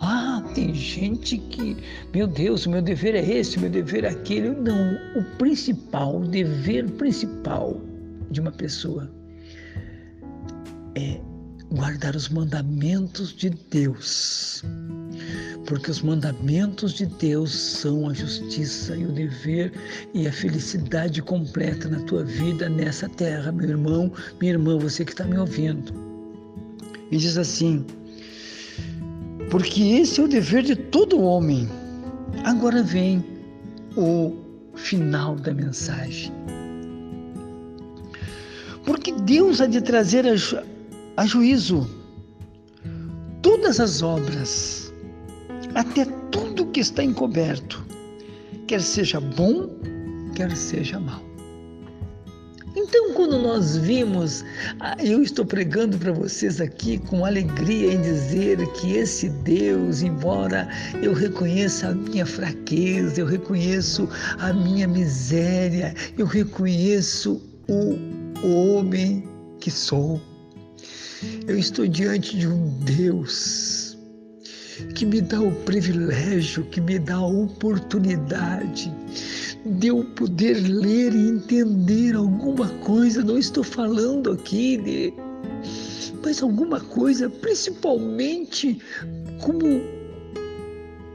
ah, 0.02 0.42
tem 0.56 0.74
gente 0.74 1.38
que, 1.38 1.78
meu 2.12 2.26
Deus, 2.26 2.66
meu 2.66 2.82
dever 2.82 3.14
é 3.14 3.24
esse, 3.24 3.60
meu 3.60 3.70
dever 3.70 4.04
é 4.04 4.10
aquele. 4.10 4.50
Não, 4.50 4.96
o 5.16 5.24
principal, 5.38 6.22
o 6.22 6.28
dever 6.28 6.90
principal 6.94 7.80
de 8.32 8.42
uma 8.42 8.52
pessoa 8.52 9.12
é 10.96 11.22
guardar 11.72 12.16
os 12.16 12.30
mandamentos 12.30 13.32
de 13.32 13.52
Deus. 13.70 14.64
Porque 15.68 15.92
os 15.92 16.02
mandamentos 16.02 16.94
de 16.94 17.06
Deus 17.06 17.54
são 17.54 18.10
a 18.10 18.14
justiça 18.14 18.96
e 18.96 19.06
o 19.06 19.12
dever 19.12 19.72
e 20.16 20.28
a 20.28 20.32
felicidade 20.32 21.22
completa 21.22 21.88
na 21.88 22.00
tua 22.02 22.24
vida 22.24 22.68
nessa 22.68 23.08
terra, 23.08 23.52
meu 23.52 23.70
irmão, 23.70 24.12
minha 24.40 24.54
irmã, 24.54 24.80
você 24.80 25.06
que 25.06 25.12
está 25.12 25.26
me 25.26 25.38
ouvindo. 25.38 25.94
E 27.12 27.18
diz 27.18 27.38
assim: 27.38 27.86
porque 29.52 29.84
esse 29.84 30.22
é 30.22 30.24
o 30.24 30.30
dever 30.30 30.64
de 30.64 30.78
todo 30.78 31.22
homem. 31.22 31.68
Agora 32.46 32.82
vem 32.82 33.24
o 33.98 34.34
final 34.76 35.36
da 35.36 35.54
mensagem. 35.54 36.32
Porque 38.86 39.12
Deus 39.12 39.60
há 39.60 39.68
de 39.68 39.82
trazer 39.82 40.26
a, 40.26 40.36
ju 40.38 40.58
a 41.18 41.26
juízo 41.26 41.86
todas 43.42 43.82
as 43.82 44.02
obras, 44.02 44.94
até 45.76 46.06
tudo 46.32 46.68
que 46.68 46.80
está 46.80 47.04
encoberto, 47.04 47.86
quer 48.68 48.82
seja 48.82 49.20
bom, 49.20 49.70
quer 50.34 50.56
seja 50.56 50.98
mal. 50.98 51.31
Então, 52.76 53.14
quando 53.14 53.38
nós 53.38 53.76
vimos, 53.76 54.46
ah, 54.80 54.96
eu 55.04 55.22
estou 55.22 55.46
pregando 55.46 55.98
para 55.98 56.14
vocês 56.14 56.62
aqui 56.62 56.98
com 56.98 57.26
alegria 57.26 57.94
em 57.94 58.02
dizer 58.02 58.66
que 58.74 58.94
esse 58.94 59.28
Deus, 59.28 60.02
embora 60.02 60.70
eu 61.02 61.14
reconheça 61.14 61.90
a 61.90 61.94
minha 61.94 62.26
fraqueza, 62.26 63.20
eu 63.20 63.26
reconheço 63.26 64.08
a 64.40 64.54
minha 64.54 64.88
miséria, 64.88 65.94
eu 66.18 66.26
reconheço 66.26 67.42
o 67.68 67.98
homem 68.48 69.24
que 69.60 69.70
sou, 69.70 70.22
eu 71.48 71.58
estou 71.58 71.86
diante 71.86 72.38
de 72.38 72.48
um 72.48 72.70
Deus 72.80 73.98
que 74.96 75.06
me 75.06 75.20
dá 75.22 75.42
o 75.42 75.52
privilégio, 75.52 76.64
que 76.66 76.80
me 76.80 76.98
dá 76.98 77.16
a 77.16 77.28
oportunidade 77.28 78.92
de 79.66 79.88
eu 79.88 80.04
poder 80.16 80.56
ler 80.56 81.14
e 81.14 81.30
entender 81.30 82.16
alguma 82.16 82.68
coisa. 82.86 83.24
Não 83.24 83.38
estou 83.38 83.64
falando 83.64 84.32
aqui 84.32 84.78
de. 84.78 85.14
Mas 86.24 86.42
alguma 86.42 86.80
coisa, 86.80 87.30
principalmente 87.30 88.80
como 89.42 89.82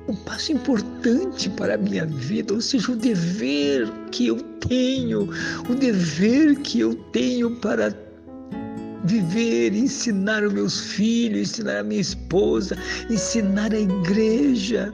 um 0.08 0.14
passo 0.24 0.52
importante 0.52 1.48
para 1.50 1.74
a 1.74 1.78
minha 1.78 2.06
vida, 2.06 2.54
ou 2.54 2.60
seja, 2.60 2.92
o 2.92 2.96
dever 2.96 3.88
que 4.10 4.28
eu 4.28 4.36
tenho, 4.68 5.28
o 5.68 5.74
dever 5.74 6.56
que 6.60 6.80
eu 6.80 6.94
tenho 7.12 7.56
para 7.56 8.05
viver, 9.06 9.74
ensinar 9.74 10.42
os 10.44 10.52
meus 10.52 10.80
filhos, 10.80 11.50
ensinar 11.50 11.78
a 11.78 11.82
minha 11.82 12.00
esposa, 12.00 12.76
ensinar 13.08 13.72
a 13.72 13.80
igreja, 13.80 14.92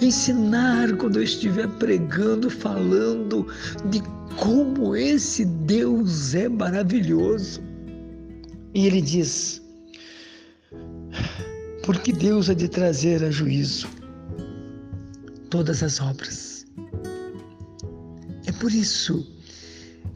ensinar 0.00 0.96
quando 0.96 1.16
eu 1.16 1.22
estiver 1.22 1.68
pregando, 1.78 2.48
falando 2.48 3.46
de 3.90 4.02
como 4.36 4.96
esse 4.96 5.44
Deus 5.44 6.34
é 6.34 6.48
maravilhoso. 6.48 7.60
E 8.74 8.86
ele 8.86 9.00
diz: 9.00 9.60
porque 11.84 12.12
Deus 12.12 12.48
há 12.48 12.54
de 12.54 12.68
trazer 12.68 13.22
a 13.24 13.30
juízo 13.30 13.88
todas 15.50 15.82
as 15.82 16.00
obras. 16.00 16.64
É 18.46 18.52
por 18.52 18.72
isso 18.72 19.26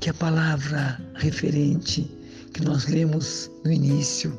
que 0.01 0.11
a 0.11 0.15
palavra 0.15 1.01
referente 1.15 2.09
que 2.55 2.65
nós 2.65 2.87
lemos 2.87 3.51
no 3.65 3.73
início, 3.73 4.33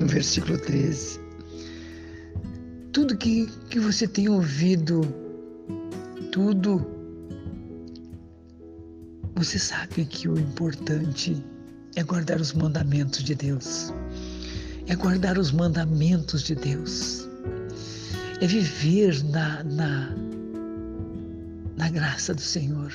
no 0.00 0.06
versículo 0.06 0.58
13. 0.58 1.20
Tudo 2.92 3.16
que, 3.16 3.46
que 3.70 3.78
você 3.78 4.06
tem 4.06 4.28
ouvido, 4.28 5.00
tudo, 6.32 6.84
você 9.36 9.58
sabe 9.58 10.04
que 10.04 10.28
o 10.28 10.36
importante 10.36 11.42
é 11.94 12.02
guardar 12.02 12.40
os 12.40 12.52
mandamentos 12.52 13.22
de 13.22 13.34
Deus. 13.34 13.92
É 14.88 14.96
guardar 14.96 15.38
os 15.38 15.52
mandamentos 15.52 16.42
de 16.42 16.54
Deus. 16.56 17.28
É 18.40 18.46
viver 18.46 19.22
na, 19.24 19.62
na, 19.62 20.14
na 21.76 21.88
graça 21.90 22.34
do 22.34 22.40
Senhor. 22.40 22.92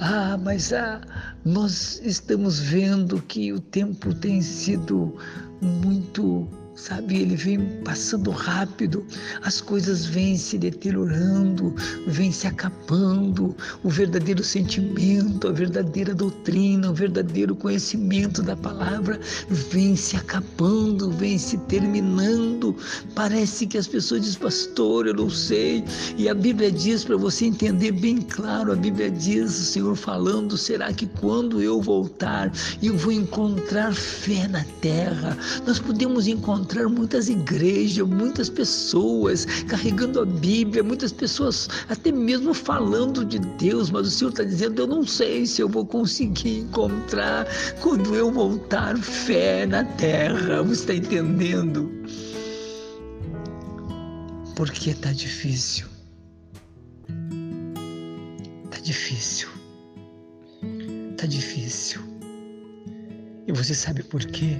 Ah, 0.00 0.36
mas 0.36 0.72
ah, 0.72 1.00
nós 1.44 2.00
estamos 2.04 2.60
vendo 2.60 3.20
que 3.22 3.52
o 3.52 3.60
tempo 3.60 4.14
tem 4.14 4.40
sido 4.40 5.16
muito 5.60 6.48
sabe? 6.74 7.16
Ele 7.20 7.36
vem 7.36 7.60
passando 7.84 8.30
rápido, 8.30 9.04
as 9.42 9.60
coisas 9.60 10.06
vêm 10.06 10.36
se 10.36 10.58
deteriorando, 10.58 11.74
vêm 12.06 12.32
se 12.32 12.46
acabando, 12.46 13.54
o 13.82 13.90
verdadeiro 13.90 14.42
sentimento, 14.42 15.48
a 15.48 15.52
verdadeira 15.52 16.14
doutrina, 16.14 16.90
o 16.90 16.94
verdadeiro 16.94 17.54
conhecimento 17.54 18.42
da 18.42 18.56
palavra 18.56 19.20
vem 19.48 19.96
se 19.96 20.16
acabando, 20.16 21.10
vem 21.10 21.38
se 21.38 21.58
terminando. 21.58 22.76
Parece 23.14 23.66
que 23.66 23.76
as 23.76 23.86
pessoas 23.86 24.22
dizem, 24.22 24.40
pastor, 24.40 25.06
eu 25.06 25.14
não 25.14 25.30
sei. 25.30 25.84
E 26.16 26.28
a 26.28 26.34
Bíblia 26.34 26.70
diz, 26.70 27.04
para 27.04 27.16
você 27.16 27.46
entender 27.46 27.92
bem 27.92 28.18
claro, 28.18 28.72
a 28.72 28.76
Bíblia 28.76 29.10
diz, 29.10 29.58
o 29.58 29.64
Senhor 29.64 29.96
falando, 29.96 30.56
será 30.56 30.92
que 30.92 31.06
quando 31.06 31.60
eu 31.60 31.80
voltar, 31.80 32.50
eu 32.82 32.96
vou 32.96 33.12
encontrar 33.12 33.94
fé 33.94 34.48
na 34.48 34.64
terra? 34.80 35.36
Nós 35.66 35.78
podemos 35.78 36.26
encontrar 36.26 36.61
encontrar 36.62 36.88
muitas 36.88 37.28
igrejas, 37.28 38.06
muitas 38.06 38.48
pessoas 38.48 39.44
carregando 39.66 40.20
a 40.20 40.24
Bíblia, 40.24 40.82
muitas 40.82 41.12
pessoas 41.12 41.68
até 41.88 42.12
mesmo 42.12 42.54
falando 42.54 43.24
de 43.24 43.40
Deus, 43.58 43.90
mas 43.90 44.06
o 44.06 44.10
Senhor 44.10 44.30
está 44.30 44.44
dizendo: 44.44 44.82
Eu 44.82 44.86
não 44.86 45.04
sei 45.04 45.44
se 45.44 45.60
eu 45.60 45.68
vou 45.68 45.84
conseguir 45.84 46.60
encontrar 46.60 47.46
quando 47.80 48.14
eu 48.14 48.30
voltar 48.30 48.96
fé 48.96 49.66
na 49.66 49.84
terra. 49.84 50.62
Você 50.62 50.82
está 50.82 50.94
entendendo? 50.94 51.90
Porque 54.54 54.90
está 54.90 55.12
difícil. 55.12 55.86
Está 58.66 58.78
difícil. 58.80 59.48
Está 61.10 61.26
difícil. 61.26 62.00
E 63.48 63.52
você 63.52 63.74
sabe 63.74 64.04
por 64.04 64.24
quê? 64.24 64.56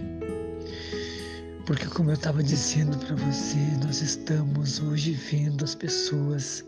Porque, 1.67 1.87
como 1.87 2.11
eu 2.11 2.15
estava 2.15 2.43
dizendo 2.43 2.99
para 2.99 3.15
você, 3.15 3.59
nós 3.85 4.03
estamos 4.03 4.81
hoje 4.81 5.13
vendo 5.13 5.65
as 5.65 5.75
pessoas 5.75 6.65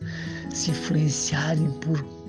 se 0.53 0.71
influenciarem 0.71 1.71
por 1.81 2.24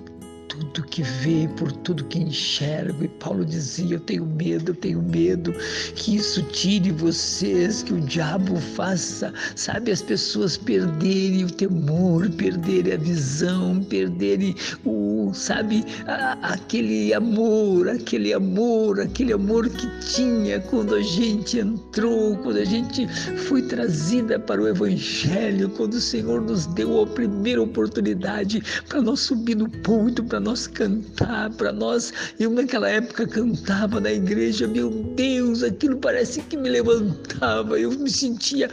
tudo 0.48 0.84
que 0.84 1.04
vê, 1.04 1.48
por 1.58 1.72
tudo 1.72 2.04
que 2.06 2.20
enxerga. 2.20 3.04
E 3.04 3.08
Paulo 3.08 3.46
dizia: 3.46 3.96
Eu 3.96 4.00
tenho 4.00 4.26
medo, 4.26 4.72
eu 4.72 4.76
tenho 4.76 5.02
medo 5.02 5.54
que 5.96 6.16
isso 6.16 6.42
tire 6.44 6.92
vocês, 6.92 7.84
que 7.84 7.94
o 7.94 8.02
diabo 8.02 8.56
faça, 8.76 9.34
sabe, 9.56 9.92
as 9.92 10.02
pessoas 10.02 10.58
perderem 10.58 11.46
o 11.46 11.52
temor, 11.52 12.30
perderem 12.32 12.94
a 12.94 12.98
visão, 12.98 13.84
perderem 13.84 14.56
o, 14.86 15.32
sabe, 15.34 15.84
a, 16.08 16.54
aquele 16.54 17.14
amor, 17.14 17.90
aquele 17.90 18.34
amor, 18.34 19.00
aquele 19.00 19.34
amor 19.34 19.70
que 19.70 19.88
tinha 20.00 20.60
quando 20.60 20.96
a 20.96 21.02
gente 21.02 21.60
entrou, 21.60 22.36
quando 22.38 22.58
a 22.58 22.66
gente 22.66 23.08
foi 23.48 23.62
trazida 23.62 24.40
para 24.40 24.62
o 24.62 24.68
Evangelho, 24.68 25.70
quando 25.70 25.96
o 25.96 26.02
Senhor 26.02 26.42
nos 26.42 26.66
deu 26.68 27.02
a 27.02 27.08
primeira 27.08 27.62
oportunidade 27.62 28.62
para 28.88 29.02
nós 29.02 29.22
subir 29.22 29.56
no 29.56 29.70
ponto, 29.70 30.24
para 30.36 30.42
nós 30.42 30.68
cantar, 30.68 31.50
para 31.52 31.72
nós. 31.72 32.12
Eu 32.38 32.52
naquela 32.52 32.90
época 32.90 33.26
cantava 33.26 34.02
na 34.02 34.12
igreja, 34.12 34.68
meu 34.68 34.90
Deus, 35.16 35.64
aquilo 35.64 35.96
parece 35.98 36.42
que 36.42 36.58
me 36.58 36.70
levantava, 36.70 37.80
eu 37.80 37.90
me 37.92 38.10
sentia. 38.10 38.70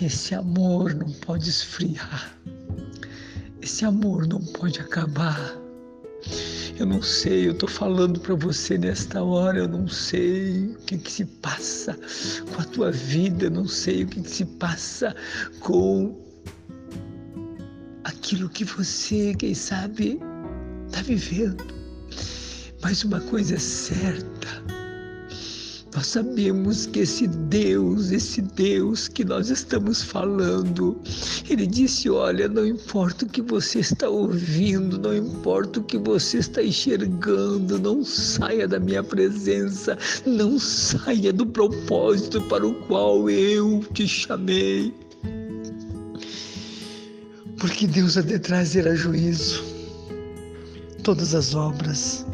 Esse 0.00 0.34
amor 0.34 0.94
não 0.94 1.10
pode 1.10 1.50
esfriar, 1.50 2.34
esse 3.60 3.84
amor 3.84 4.26
não 4.26 4.40
pode 4.40 4.80
acabar. 4.80 5.58
Eu 6.78 6.86
não 6.86 7.02
sei, 7.02 7.48
eu 7.48 7.52
estou 7.52 7.68
falando 7.68 8.18
para 8.18 8.34
você 8.34 8.78
nesta 8.78 9.22
hora, 9.22 9.58
eu 9.58 9.68
não 9.68 9.86
sei 9.86 10.68
o 10.68 10.78
que, 10.86 10.96
que 10.96 11.12
se 11.12 11.26
passa 11.26 11.98
com 12.50 12.62
a 12.62 12.64
tua 12.64 12.90
vida, 12.90 13.44
eu 13.44 13.50
não 13.50 13.68
sei 13.68 14.04
o 14.04 14.06
que, 14.06 14.22
que 14.22 14.30
se 14.30 14.46
passa 14.46 15.14
com 15.60 16.31
aquilo 18.32 18.48
que 18.48 18.64
você, 18.64 19.34
quem 19.34 19.54
sabe, 19.54 20.18
está 20.86 21.02
vivendo. 21.02 21.62
Mas 22.80 23.04
uma 23.04 23.20
coisa 23.20 23.56
é 23.56 23.58
certa, 23.58 24.48
nós 25.94 26.06
sabemos 26.06 26.86
que 26.86 27.00
esse 27.00 27.26
Deus, 27.26 28.10
esse 28.10 28.40
Deus 28.40 29.06
que 29.06 29.22
nós 29.22 29.50
estamos 29.50 30.02
falando, 30.02 30.98
ele 31.50 31.66
disse: 31.66 32.08
Olha, 32.08 32.48
não 32.48 32.66
importa 32.66 33.26
o 33.26 33.28
que 33.28 33.42
você 33.42 33.80
está 33.80 34.08
ouvindo, 34.08 34.98
não 34.98 35.14
importa 35.14 35.80
o 35.80 35.84
que 35.84 35.98
você 35.98 36.38
está 36.38 36.62
enxergando, 36.62 37.78
não 37.78 38.02
saia 38.02 38.66
da 38.66 38.80
minha 38.80 39.04
presença, 39.04 39.98
não 40.24 40.58
saia 40.58 41.34
do 41.34 41.44
propósito 41.44 42.40
para 42.48 42.66
o 42.66 42.74
qual 42.86 43.28
eu 43.28 43.84
te 43.92 44.08
chamei. 44.08 44.94
Porque 47.62 47.86
Deus 47.86 48.18
há 48.18 48.22
de 48.22 48.40
trazer 48.40 48.88
a 48.88 48.94
juízo 48.96 49.62
todas 51.04 51.32
as 51.32 51.54
obras, 51.54 52.26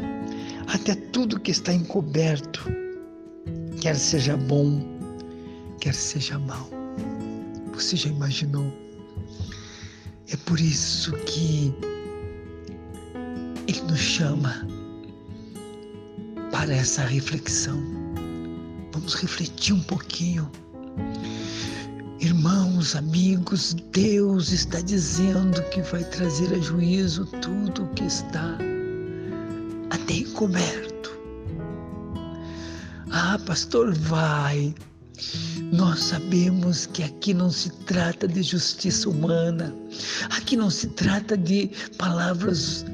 até 0.68 0.94
tudo 0.94 1.38
que 1.38 1.50
está 1.50 1.70
encoberto 1.70 2.64
quer 3.78 3.94
seja 3.94 4.38
bom, 4.38 4.82
quer 5.82 5.92
seja 5.92 6.38
mal. 6.38 6.70
Você 7.74 7.94
já 7.94 8.08
imaginou? 8.08 8.72
É 10.32 10.36
por 10.46 10.58
isso 10.58 11.12
que 11.26 11.74
Ele 13.68 13.82
nos 13.82 14.00
chama 14.00 14.66
para 16.50 16.72
essa 16.72 17.02
reflexão. 17.02 17.78
Vamos 18.94 19.12
refletir 19.12 19.74
um 19.74 19.82
pouquinho. 19.82 20.50
Irmãos, 22.20 22.96
amigos, 22.96 23.74
Deus 23.92 24.52
está 24.52 24.80
dizendo 24.80 25.62
que 25.70 25.82
vai 25.82 26.04
trazer 26.04 26.52
a 26.52 26.58
juízo 26.58 27.26
tudo 27.40 27.84
o 27.84 27.88
que 27.94 28.04
está 28.04 28.58
até 29.90 30.14
encoberto 30.14 30.98
ah, 33.10 33.38
pastor, 33.46 33.94
vai. 33.94 34.74
Nós 35.72 36.00
sabemos 36.00 36.86
que 36.86 37.02
aqui 37.02 37.32
não 37.32 37.50
se 37.50 37.70
trata 37.84 38.28
de 38.28 38.42
justiça 38.42 39.08
humana, 39.08 39.74
aqui 40.30 40.56
não 40.56 40.70
se 40.70 40.88
trata 40.88 41.36
de 41.36 41.70
palavras 41.96 42.84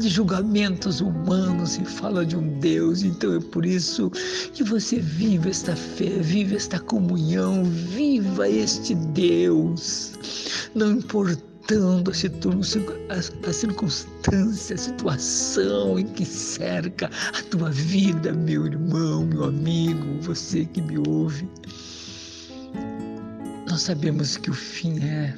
de 0.00 0.08
julgamentos 0.08 1.00
humanos 1.00 1.76
e 1.76 1.84
fala 1.84 2.24
de 2.24 2.36
um 2.36 2.58
Deus. 2.58 3.02
Então 3.02 3.36
é 3.36 3.40
por 3.40 3.64
isso 3.66 4.10
que 4.54 4.64
você 4.64 4.98
vive 4.98 5.50
esta 5.50 5.76
fé, 5.76 6.08
vive 6.08 6.56
esta 6.56 6.80
comunhão, 6.80 7.64
viva 7.64 8.48
este 8.48 8.94
Deus. 8.94 10.12
Não 10.74 10.92
importa 10.92 11.50
a, 13.46 13.52
circunstância, 13.52 14.74
a 14.74 14.78
situação 14.78 15.98
em 15.98 16.06
que 16.06 16.24
cerca 16.24 17.08
a 17.38 17.42
tua 17.50 17.70
vida, 17.70 18.32
meu 18.32 18.66
irmão, 18.66 19.26
meu 19.26 19.44
amigo, 19.44 20.20
você 20.22 20.64
que 20.64 20.80
me 20.80 20.98
ouve. 21.06 21.48
Nós 23.68 23.82
sabemos 23.82 24.36
que 24.36 24.50
o 24.50 24.54
fim 24.54 24.98
é. 25.00 25.36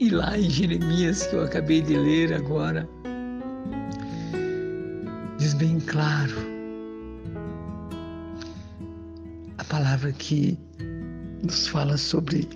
E 0.00 0.08
lá 0.08 0.38
em 0.38 0.48
Jeremias, 0.48 1.26
que 1.26 1.36
eu 1.36 1.44
acabei 1.44 1.82
de 1.82 1.96
ler 1.96 2.32
agora, 2.32 2.88
bem 5.62 5.78
claro 5.78 6.34
a 9.58 9.62
palavra 9.62 10.10
que 10.10 10.58
nos 11.40 11.68
fala 11.68 11.96
sobre 11.96 12.48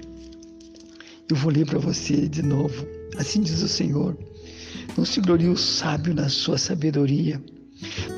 eu 1.31 1.37
vou 1.37 1.53
ler 1.53 1.67
para 1.67 1.79
você 1.79 2.29
de 2.29 2.43
novo. 2.43 2.85
Assim 3.17 3.43
diz 3.43 3.63
o 3.63 3.69
Senhor: 3.69 4.19
Não 4.99 5.05
se 5.05 5.21
glorie 5.21 5.49
o 5.49 5.57
sábio 5.57 6.15
na 6.15 6.29
sua 6.29 6.59
sabedoria, 6.59 7.41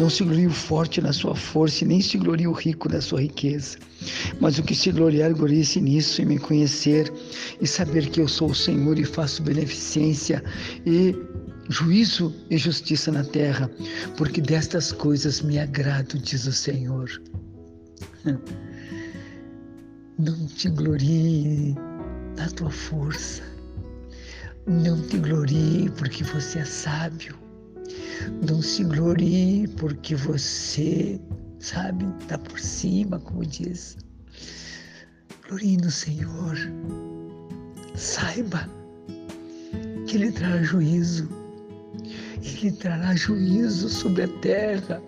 não 0.01 0.09
se 0.09 0.25
glorie 0.25 0.47
o 0.47 0.51
forte 0.51 1.03
na 1.03 1.13
sua 1.13 1.35
força, 1.35 1.85
e 1.85 1.87
nem 1.87 2.01
se 2.01 2.17
glorie 2.17 2.47
o 2.47 2.53
rico 2.53 2.89
na 2.89 3.03
sua 3.03 3.21
riqueza. 3.21 3.77
Mas 4.41 4.59
o 4.59 4.63
que 4.63 4.75
se 4.75 4.91
gloriar, 4.91 5.35
glorie-se 5.35 5.83
nisso, 5.83 6.23
em 6.23 6.25
me 6.25 6.39
conhecer 6.39 7.13
e 7.61 7.67
saber 7.67 8.09
que 8.09 8.23
eu 8.23 8.29
sou 8.29 8.53
o 8.53 8.55
Senhor 8.55 8.99
e 8.99 9.05
faço 9.05 9.43
beneficência 9.43 10.43
e 10.87 11.15
juízo 11.69 12.35
e 12.51 12.57
justiça 12.57 13.13
na 13.13 13.25
terra, 13.25 13.71
porque 14.17 14.41
destas 14.41 14.93
coisas 14.93 15.43
me 15.43 15.59
agrado, 15.59 16.19
diz 16.19 16.47
o 16.47 16.53
Senhor. 16.53 17.09
Não 20.19 20.47
te 20.49 20.69
glorie 20.71 21.77
na 22.37 22.49
tua 22.49 22.71
força. 22.71 23.43
Não 24.67 25.01
te 25.07 25.19
glorie 25.19 25.89
porque 25.91 26.25
você 26.25 26.59
é 26.59 26.65
sábio. 26.65 27.37
Não 28.47 28.61
se 28.61 28.83
glorie 28.83 29.69
porque 29.69 30.17
você, 30.17 31.21
sabe, 31.61 32.05
está 32.21 32.37
por 32.37 32.59
cima, 32.59 33.21
como 33.21 33.47
diz. 33.47 33.97
Glorie 35.47 35.77
no 35.77 35.91
Senhor. 35.91 36.57
Saiba 37.95 38.69
que 40.07 40.17
Ele 40.17 40.33
trará 40.33 40.63
juízo. 40.63 41.38
Ele 42.43 42.73
trará 42.73 43.15
juízo 43.15 43.89
sobre 43.89 44.25
a 44.25 44.29
terra 44.41 45.03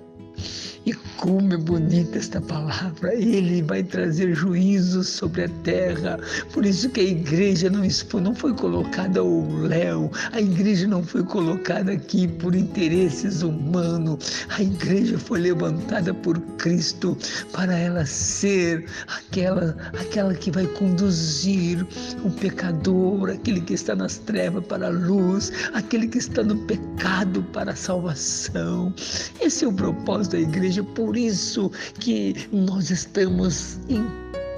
e 0.86 0.94
como 1.18 1.52
é 1.52 1.56
bonita 1.58 2.16
esta 2.16 2.40
palavra! 2.40 3.14
Ele 3.14 3.62
vai 3.62 3.82
trazer 3.82 4.34
juízo 4.34 5.04
sobre 5.04 5.44
a 5.44 5.48
terra. 5.62 6.18
Por 6.54 6.64
isso 6.64 6.88
que 6.88 7.00
a 7.00 7.04
igreja 7.04 7.68
não, 7.68 7.82
não 8.22 8.34
foi 8.34 8.54
colocada 8.54 9.20
ao 9.20 9.46
léu, 9.60 10.10
a 10.32 10.40
igreja 10.40 10.86
não 10.86 11.02
foi 11.02 11.22
colocada 11.22 11.92
aqui 11.92 12.26
por 12.26 12.54
interesses 12.54 13.42
humanos. 13.42 14.46
A 14.48 14.62
igreja 14.62 15.18
foi 15.18 15.40
levantada 15.40 16.14
por 16.14 16.40
Cristo 16.56 17.16
para 17.52 17.76
ela 17.76 18.06
ser 18.06 18.86
aquela, 19.06 19.76
aquela 19.98 20.34
que 20.34 20.50
vai 20.50 20.66
conduzir 20.66 21.86
o 22.24 22.30
pecador, 22.30 23.28
aquele 23.28 23.60
que 23.60 23.74
está 23.74 23.94
nas 23.94 24.16
trevas 24.16 24.64
para 24.64 24.86
a 24.86 24.90
luz, 24.90 25.52
aquele 25.74 26.08
que 26.08 26.18
está 26.18 26.42
no 26.42 26.56
pecado 26.64 27.42
para 27.52 27.72
a 27.72 27.76
salvação. 27.76 28.94
Esse 29.40 29.66
é 29.66 29.68
o 29.68 29.72
propósito 29.72 30.32
da 30.32 30.40
igreja 30.40 30.69
igreja, 30.70 30.84
por 30.94 31.16
isso 31.16 31.70
que 31.98 32.34
nós 32.52 32.90
estamos 32.90 33.80
em 33.88 34.06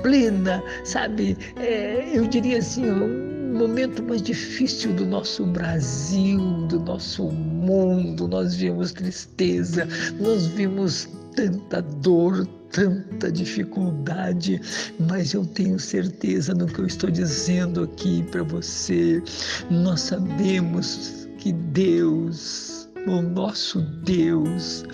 plena, 0.03 0.63
sabe, 0.85 1.37
é, 1.57 2.11
eu 2.13 2.27
diria 2.27 2.59
assim, 2.59 2.85
um 2.91 3.55
momento 3.59 4.03
mais 4.03 4.21
difícil 4.21 4.93
do 4.93 5.07
nosso 5.07 5.47
Brasil, 5.47 6.39
do 6.67 6.81
nosso 6.81 7.25
mundo. 7.25 8.29
Nós 8.29 8.55
vimos 8.55 8.93
tristeza, 8.93 9.89
nós 10.21 10.47
vimos 10.47 11.09
tanta 11.35 11.81
dor, 11.81 12.47
tanta 12.71 13.31
dificuldade, 13.31 14.61
mas 15.09 15.33
eu 15.33 15.47
tenho 15.47 15.79
certeza 15.79 16.53
no 16.55 16.67
que 16.67 16.81
eu 16.81 16.87
estou 16.87 17.11
dizendo 17.11 17.85
aqui 17.85 18.23
para 18.31 18.43
você. 18.43 19.23
Nós 19.71 20.01
sabemos 20.01 21.29
que 21.39 21.53
Deus, 21.53 22.89
o 23.07 23.23
nosso 23.23 23.81
Deus, 24.05 24.85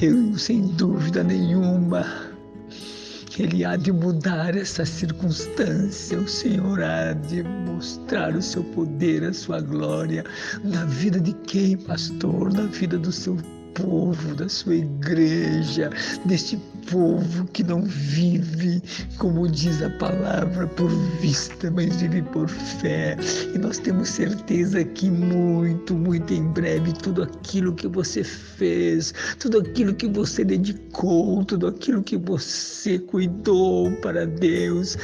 eu, 0.00 0.38
sem 0.38 0.62
dúvida 0.68 1.24
nenhuma, 1.24 2.04
Ele 3.38 3.64
há 3.64 3.76
de 3.76 3.92
mudar 3.92 4.56
essa 4.56 4.84
circunstância, 4.84 6.18
o 6.18 6.28
Senhor 6.28 6.82
há 6.82 7.12
de 7.12 7.42
mostrar 7.42 8.34
o 8.36 8.42
seu 8.42 8.62
poder, 8.62 9.24
a 9.24 9.32
sua 9.32 9.60
glória 9.60 10.24
na 10.62 10.84
vida 10.84 11.20
de 11.20 11.32
quem, 11.32 11.76
pastor? 11.76 12.52
Na 12.52 12.66
vida 12.66 12.98
do 12.98 13.10
seu 13.10 13.36
povo, 13.74 14.34
da 14.34 14.48
sua 14.48 14.76
igreja, 14.76 15.90
deste 16.24 16.56
povo 16.90 17.46
que 17.52 17.62
não 17.62 17.82
vive, 17.82 18.82
como 19.18 19.48
diz 19.48 19.82
a 19.82 19.90
palavra, 19.90 20.66
por 20.66 20.90
vista, 21.20 21.70
mas 21.70 22.00
vive 22.00 22.22
por 22.22 22.48
fé. 22.48 23.16
E 23.54 23.58
nós 23.58 23.78
temos 23.78 24.08
certeza 24.08 24.84
que 24.84 25.10
muito, 25.10 25.94
muito 25.94 26.32
em 26.32 26.44
breve, 26.48 26.92
tudo 26.92 27.22
aquilo 27.22 27.74
que 27.74 27.86
você 27.88 28.24
fez, 28.24 29.12
tudo 29.38 29.58
aquilo 29.58 29.94
que 29.94 30.08
você 30.08 30.44
dedicou, 30.44 31.44
tudo 31.44 31.66
aquilo 31.66 32.02
que 32.02 32.16
você 32.16 32.98
cuidou 32.98 33.90
para 34.02 34.26
Deus, 34.26 34.96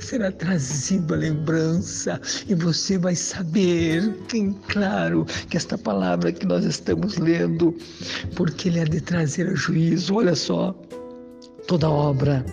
será 0.00 0.32
trazido 0.32 1.14
à 1.14 1.16
lembrança. 1.16 2.20
E 2.48 2.54
você 2.54 2.98
vai 2.98 3.14
saber, 3.14 4.14
bem 4.32 4.52
claro, 4.68 5.26
que 5.48 5.56
esta 5.56 5.76
palavra 5.76 6.32
que 6.32 6.46
nós 6.46 6.64
estamos 6.64 7.18
lendo, 7.18 7.76
porque 8.34 8.68
Ele 8.68 8.80
é 8.80 8.84
de 8.84 9.00
trazer 9.00 9.48
a 9.48 9.54
juízo, 9.54 10.14
olha 10.14 10.34
só 10.34 10.74
toda 11.68 11.90
obra, 11.90 12.44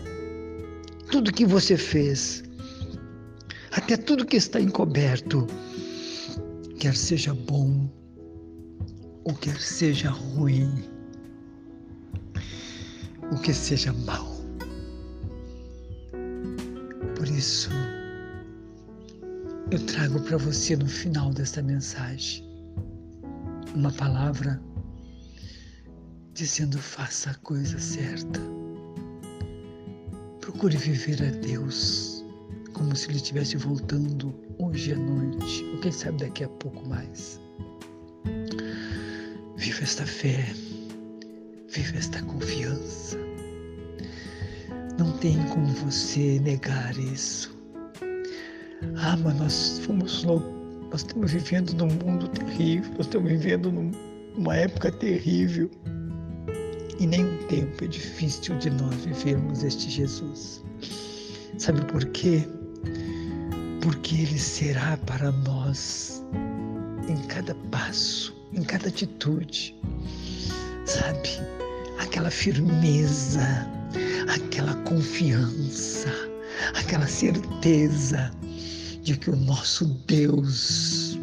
tudo 1.09 1.31
que 1.31 1.45
você 1.45 1.77
fez, 1.77 2.43
até 3.71 3.95
tudo 3.95 4.25
que 4.25 4.35
está 4.35 4.59
encoberto, 4.59 5.47
quer 6.77 6.93
seja 6.93 7.33
bom 7.33 7.89
ou 9.23 9.33
quer 9.33 9.57
seja 9.57 10.09
ruim, 10.09 10.69
o 13.31 13.39
que 13.39 13.53
seja 13.53 13.93
mal. 13.93 14.35
Por 17.15 17.27
isso, 17.29 17.69
eu 19.71 19.79
trago 19.85 20.19
para 20.23 20.35
você 20.35 20.75
no 20.75 20.87
final 20.87 21.31
desta 21.31 21.63
mensagem 21.63 22.45
uma 23.73 23.93
palavra 23.93 24.61
dizendo: 26.33 26.77
faça 26.77 27.31
a 27.31 27.35
coisa 27.35 27.79
certa. 27.79 28.64
Procure 30.45 30.77
viver 30.77 31.23
a 31.23 31.31
Deus 31.43 32.23
como 32.73 32.95
se 32.95 33.09
Ele 33.09 33.17
estivesse 33.17 33.57
voltando 33.57 34.31
hoje 34.59 34.93
à 34.93 34.95
noite, 34.95 35.65
ou 35.73 35.79
quem 35.79 35.91
sabe 35.91 36.19
daqui 36.19 36.43
a 36.43 36.47
pouco 36.47 36.87
mais. 36.87 37.41
Viva 39.57 39.81
esta 39.81 40.05
fé, 40.05 40.45
viva 41.67 41.97
esta 41.97 42.21
confiança. 42.21 43.17
Não 44.99 45.17
tem 45.17 45.35
como 45.47 45.65
você 45.65 46.39
negar 46.41 46.95
isso. 46.95 47.57
Ah, 48.97 49.17
mas 49.17 49.35
nós 49.39 49.79
fomos 49.79 50.23
nós 50.23 50.43
estamos 51.01 51.31
vivendo 51.31 51.73
num 51.73 51.87
mundo 51.87 52.27
terrível, 52.27 52.91
nós 52.91 53.07
estamos 53.07 53.31
vivendo 53.31 53.71
numa 53.71 54.55
época 54.55 54.91
terrível. 54.91 55.71
E 57.05 57.07
nenhum 57.07 57.37
tempo 57.49 57.83
é 57.83 57.87
difícil 57.87 58.57
de 58.57 58.67
nós 58.71 58.95
vivermos 59.05 59.61
este 59.61 59.91
Jesus. 59.91 60.63
Sabe 61.59 61.85
por 61.85 62.03
quê? 62.05 62.43
Porque 63.79 64.15
Ele 64.15 64.39
será 64.39 64.97
para 65.05 65.31
nós 65.31 66.23
em 67.07 67.15
cada 67.27 67.53
passo, 67.69 68.35
em 68.53 68.63
cada 68.63 68.87
atitude, 68.87 69.79
sabe? 70.87 71.29
Aquela 71.99 72.31
firmeza, 72.31 73.67
aquela 74.27 74.73
confiança, 74.77 76.09
aquela 76.73 77.05
certeza 77.05 78.31
de 79.03 79.15
que 79.15 79.29
o 79.29 79.35
nosso 79.35 79.85
Deus 80.07 81.19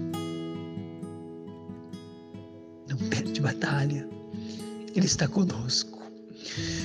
não 2.88 2.98
perde 3.10 3.40
batalha 3.40 4.21
ele 5.02 5.08
está 5.08 5.26
conosco. 5.26 5.91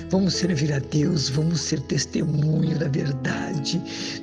Vamos 0.10 0.36
servir 0.36 0.72
a 0.72 0.80
Deus, 0.80 1.28
vamos 1.28 1.60
ser 1.60 1.82
testemunho 1.82 2.80
da 2.80 2.88
verdade. 2.88 3.82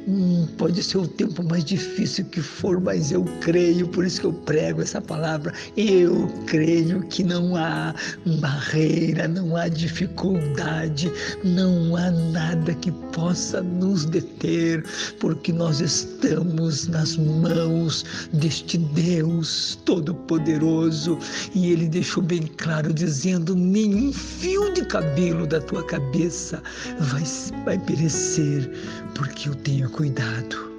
Hum, 0.09 0.49
pode 0.57 0.83
ser 0.83 0.97
o 0.97 1.07
tempo 1.07 1.43
mais 1.45 1.63
difícil 1.63 2.25
que 2.25 2.41
for, 2.41 2.81
mas 2.81 3.13
eu 3.13 3.23
creio, 3.43 3.87
por 3.89 4.07
isso 4.07 4.23
que 4.23 4.27
eu 4.27 4.33
prego 4.33 4.81
essa 4.81 5.03
palavra. 5.03 5.53
Eu 5.77 6.27
creio 6.47 7.03
que 7.09 7.23
não 7.23 7.55
há 7.55 7.95
barreira, 8.41 9.29
não 9.29 9.57
há 9.57 9.69
dificuldade, 9.69 11.13
não 11.45 11.95
há 11.97 12.11
nada 12.11 12.73
que 12.77 12.91
possa 13.13 13.61
nos 13.61 14.07
deter, 14.07 14.83
porque 15.21 15.53
nós 15.53 15.81
estamos 15.81 16.89
nas 16.89 17.19
mãos 17.19 18.07
deste 18.33 18.79
Deus 18.79 19.79
Todo-Poderoso 19.85 21.19
e 21.55 21.73
Ele 21.73 21.89
deixou 21.89 22.23
bem 22.23 22.47
claro, 22.57 22.91
dizendo: 22.93 23.55
nenhum 23.55 24.15
fio 24.15 24.73
de 24.73 24.87
cabelo 24.87 25.47
da 25.47 25.61
tua 25.61 25.74
tua 25.75 25.85
cabeça 25.87 26.63
vai, 27.01 27.25
vai 27.65 27.79
perecer, 27.79 28.71
porque 29.17 29.49
eu 29.49 29.57
tenho 29.57 29.91
cuidado. 29.91 30.73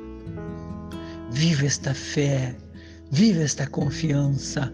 Viva 1.32 1.66
esta 1.66 1.94
fé, 1.94 2.56
viva 3.12 3.44
esta 3.44 3.68
confiança, 3.68 4.72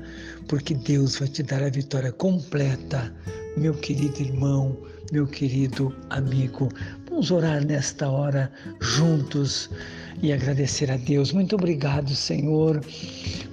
porque 0.48 0.76
Deus 0.76 1.18
vai 1.18 1.28
te 1.28 1.42
dar 1.42 1.64
a 1.64 1.70
vitória 1.70 2.12
completa, 2.12 3.12
meu 3.58 3.74
querido 3.74 4.22
irmão, 4.22 4.78
meu 5.12 5.26
querido 5.26 5.92
amigo. 6.12 6.70
Vamos 7.10 7.32
orar 7.32 7.66
nesta 7.66 8.08
hora 8.08 8.52
juntos 8.80 9.72
e 10.22 10.32
agradecer 10.32 10.92
a 10.92 10.98
Deus. 10.98 11.32
Muito 11.32 11.56
obrigado, 11.56 12.14
Senhor, 12.16 12.82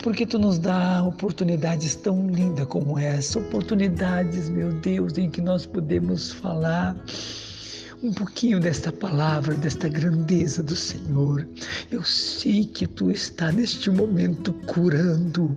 porque 0.02 0.26
tu 0.26 0.38
nos 0.38 0.58
dá 0.58 1.02
oportunidades 1.02 1.94
tão 1.96 2.28
lindas 2.28 2.66
como 2.66 2.98
essa, 2.98 3.38
oportunidades, 3.38 4.48
meu 4.48 4.72
Deus, 4.72 5.16
em 5.16 5.30
que 5.30 5.40
nós 5.40 5.66
podemos 5.66 6.32
falar 6.32 6.96
um 8.02 8.12
pouquinho 8.12 8.60
desta 8.60 8.92
palavra, 8.92 9.54
desta 9.54 9.88
grandeza 9.88 10.62
do 10.62 10.76
Senhor. 10.76 11.46
Eu 11.90 12.04
sei 12.04 12.64
que 12.64 12.86
tu 12.86 13.10
está 13.10 13.50
neste 13.50 13.90
momento 13.90 14.52
curando. 14.66 15.56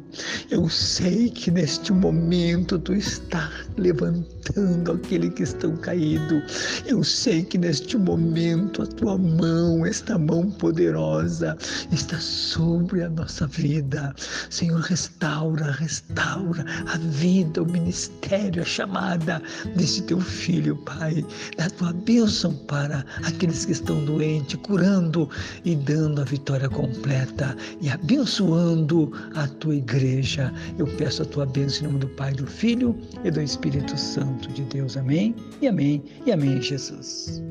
Eu 0.50 0.68
sei 0.68 1.30
que 1.30 1.52
neste 1.52 1.94
momento 1.94 2.80
tu 2.80 2.94
está 2.94 3.52
levantando 3.78 4.94
aquele 4.94 5.30
que 5.30 5.44
estão 5.44 5.76
caído. 5.78 6.42
Eu 6.86 7.04
sei 7.04 7.44
que 7.44 7.58
neste 7.58 7.96
momento 7.98 8.82
a 8.82 8.88
tua 8.88 9.18
mão, 9.18 9.86
esta 9.86 10.18
mão 10.18 10.50
poderosa, 10.50 11.56
está 11.92 12.20
sobre 12.20 13.04
a 13.04 13.10
nossa 13.10 13.46
vida. 13.46 14.14
Senhor, 14.50 14.82
restaura, 14.82 15.72
restaura 15.72 16.66
a 16.88 16.98
vida, 16.98 17.62
o 17.62 17.72
ministério, 17.72 18.64
a 18.64 18.66
chamada 18.66 19.42
desse 19.76 20.02
teu 20.04 20.20
filho, 20.20 20.76
Pai. 20.78 21.24
Da 21.56 21.70
tua 21.70 21.94
bênção 21.94 22.31
bênção 22.32 22.54
para 22.66 23.06
aqueles 23.26 23.66
que 23.66 23.74
estão 23.74 24.06
doentes, 24.06 24.58
curando 24.64 25.30
e 25.66 25.76
dando 25.76 26.22
a 26.22 26.24
vitória 26.24 26.70
completa 26.70 27.56
e 27.82 27.90
abençoando 27.90 29.12
a 29.36 29.48
tua 29.48 29.76
igreja. 29.76 30.52
Eu 30.80 30.88
peço 30.96 31.24
a 31.24 31.26
tua 31.26 31.46
bênção 31.46 31.84
em 31.84 31.88
nome 31.88 32.00
do 32.00 32.08
Pai, 32.08 32.32
do 32.32 32.48
Filho 32.48 32.98
e 33.26 33.30
do 33.30 33.42
Espírito 33.42 33.98
Santo 33.98 34.48
de 34.54 34.64
Deus. 34.64 34.96
Amém 34.96 35.36
e 35.62 35.68
amém 35.68 36.02
e 36.26 36.32
amém, 36.32 36.62
Jesus. 36.62 37.42